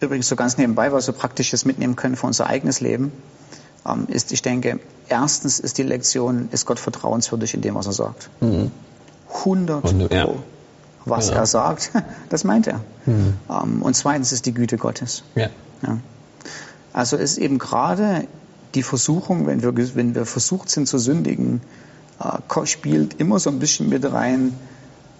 Übrigens 0.00 0.28
so 0.28 0.36
ganz 0.36 0.58
nebenbei, 0.58 0.92
was 0.92 1.06
wir 1.06 1.14
praktisches 1.14 1.64
mitnehmen 1.64 1.96
können 1.96 2.16
für 2.16 2.26
unser 2.26 2.46
eigenes 2.46 2.80
Leben. 2.80 3.12
Ähm, 3.86 4.06
ist, 4.08 4.32
ich 4.32 4.42
denke, 4.42 4.80
erstens 5.08 5.60
ist 5.60 5.78
die 5.78 5.82
Lektion, 5.82 6.48
ist 6.52 6.66
Gott 6.66 6.78
vertrauenswürdig 6.78 7.54
in 7.54 7.60
dem, 7.60 7.74
was 7.74 7.86
er 7.86 7.92
sagt. 7.92 8.30
Mhm. 8.40 8.70
100 9.32 9.82
Pro. 9.82 10.06
Ja. 10.10 10.28
Was 11.04 11.28
genau. 11.28 11.40
er 11.40 11.46
sagt, 11.46 11.92
das 12.30 12.44
meint 12.44 12.66
er. 12.66 12.80
Mhm. 13.06 13.34
Ähm, 13.50 13.82
und 13.82 13.94
zweitens 13.94 14.32
ist 14.32 14.46
die 14.46 14.54
Güte 14.54 14.78
Gottes. 14.78 15.24
Ja. 15.34 15.48
ja. 15.82 15.98
Also 16.92 17.16
ist 17.16 17.38
eben 17.38 17.58
gerade 17.58 18.26
die 18.74 18.82
Versuchung, 18.82 19.46
wenn 19.46 19.62
wir, 19.62 19.74
wenn 19.94 20.14
wir 20.14 20.26
versucht 20.26 20.70
sind 20.70 20.88
zu 20.88 20.98
sündigen, 20.98 21.60
äh, 22.20 22.66
spielt 22.66 23.20
immer 23.20 23.38
so 23.38 23.50
ein 23.50 23.58
bisschen 23.58 23.88
mit 23.88 24.10
rein, 24.10 24.54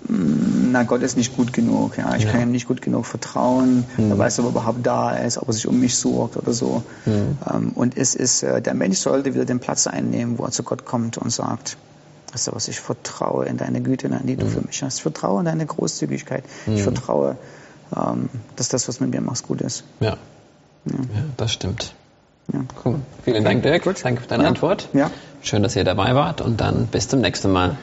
na, 0.09 0.83
Gott 0.83 1.03
ist 1.03 1.17
nicht 1.17 1.37
gut 1.37 1.53
genug. 1.53 1.97
Ja, 1.97 2.14
ich 2.17 2.25
Ja. 2.25 2.31
kann 2.33 2.43
ihm 2.43 2.51
nicht 2.51 2.67
gut 2.69 2.83
genug 2.83 3.07
vertrauen. 3.07 3.85
Er 3.97 4.19
weiß, 4.19 4.38
ob 4.40 4.47
er 4.47 4.51
überhaupt 4.51 4.85
da 4.87 5.12
ist, 5.17 5.38
ob 5.38 5.49
er 5.49 5.53
sich 5.55 5.67
um 5.67 5.79
mich 5.81 5.97
sorgt 5.97 6.37
oder 6.37 6.53
so. 6.53 6.83
Ähm, 7.07 7.73
und 7.75 7.97
es 7.97 8.14
ist, 8.14 8.43
äh, 8.43 8.61
der 8.61 8.75
Mensch 8.75 8.99
sollte 8.99 9.35
wieder 9.35 9.45
den 9.45 9.61
Platz 9.61 9.87
einnehmen, 9.87 10.38
wo 10.38 10.45
er 10.45 10.51
zu 10.51 10.62
Gott 10.62 10.85
kommt 10.85 11.17
und 11.19 11.31
sagt, 11.31 11.77
Weißt 12.33 12.49
du 12.49 12.53
was, 12.53 12.67
ich 12.67 12.81
vertraue 12.81 13.45
in 13.47 13.59
deine 13.59 13.81
Güte, 13.81 14.11
die 14.25 14.35
du 14.35 14.47
für 14.47 14.61
mich 14.61 14.83
hast. 14.83 14.97
Ich 14.97 15.03
vertraue 15.03 15.38
in 15.38 15.45
deine 15.45 15.67
Großzügigkeit. 15.67 16.43
Ich 16.67 16.83
vertraue, 16.83 17.37
ähm, 17.97 18.29
dass 18.57 18.69
das, 18.69 18.88
was 18.88 18.99
mit 18.99 19.11
mir 19.12 19.21
machst, 19.21 19.47
gut 19.47 19.61
ist. 19.61 19.85
Ja. 20.01 20.17
ja, 20.87 20.95
das 21.37 21.53
stimmt. 21.53 21.95
Ja. 22.53 22.59
Cool. 22.85 22.97
Vielen 23.23 23.45
Dank, 23.45 23.62
Dirk. 23.62 23.85
Gut. 23.85 24.05
Danke 24.05 24.21
für 24.21 24.27
deine 24.27 24.43
Ja. 24.43 24.49
Antwort. 24.49 24.88
Ja. 24.95 25.12
Schön, 25.43 25.62
dass 25.62 25.77
ihr 25.77 25.85
dabei 25.85 26.17
wart 26.17 26.40
und 26.40 26.61
dann 26.61 26.88
bis 26.88 27.07
zum 27.07 27.21
nächsten 27.21 27.53
Mal. 27.53 27.77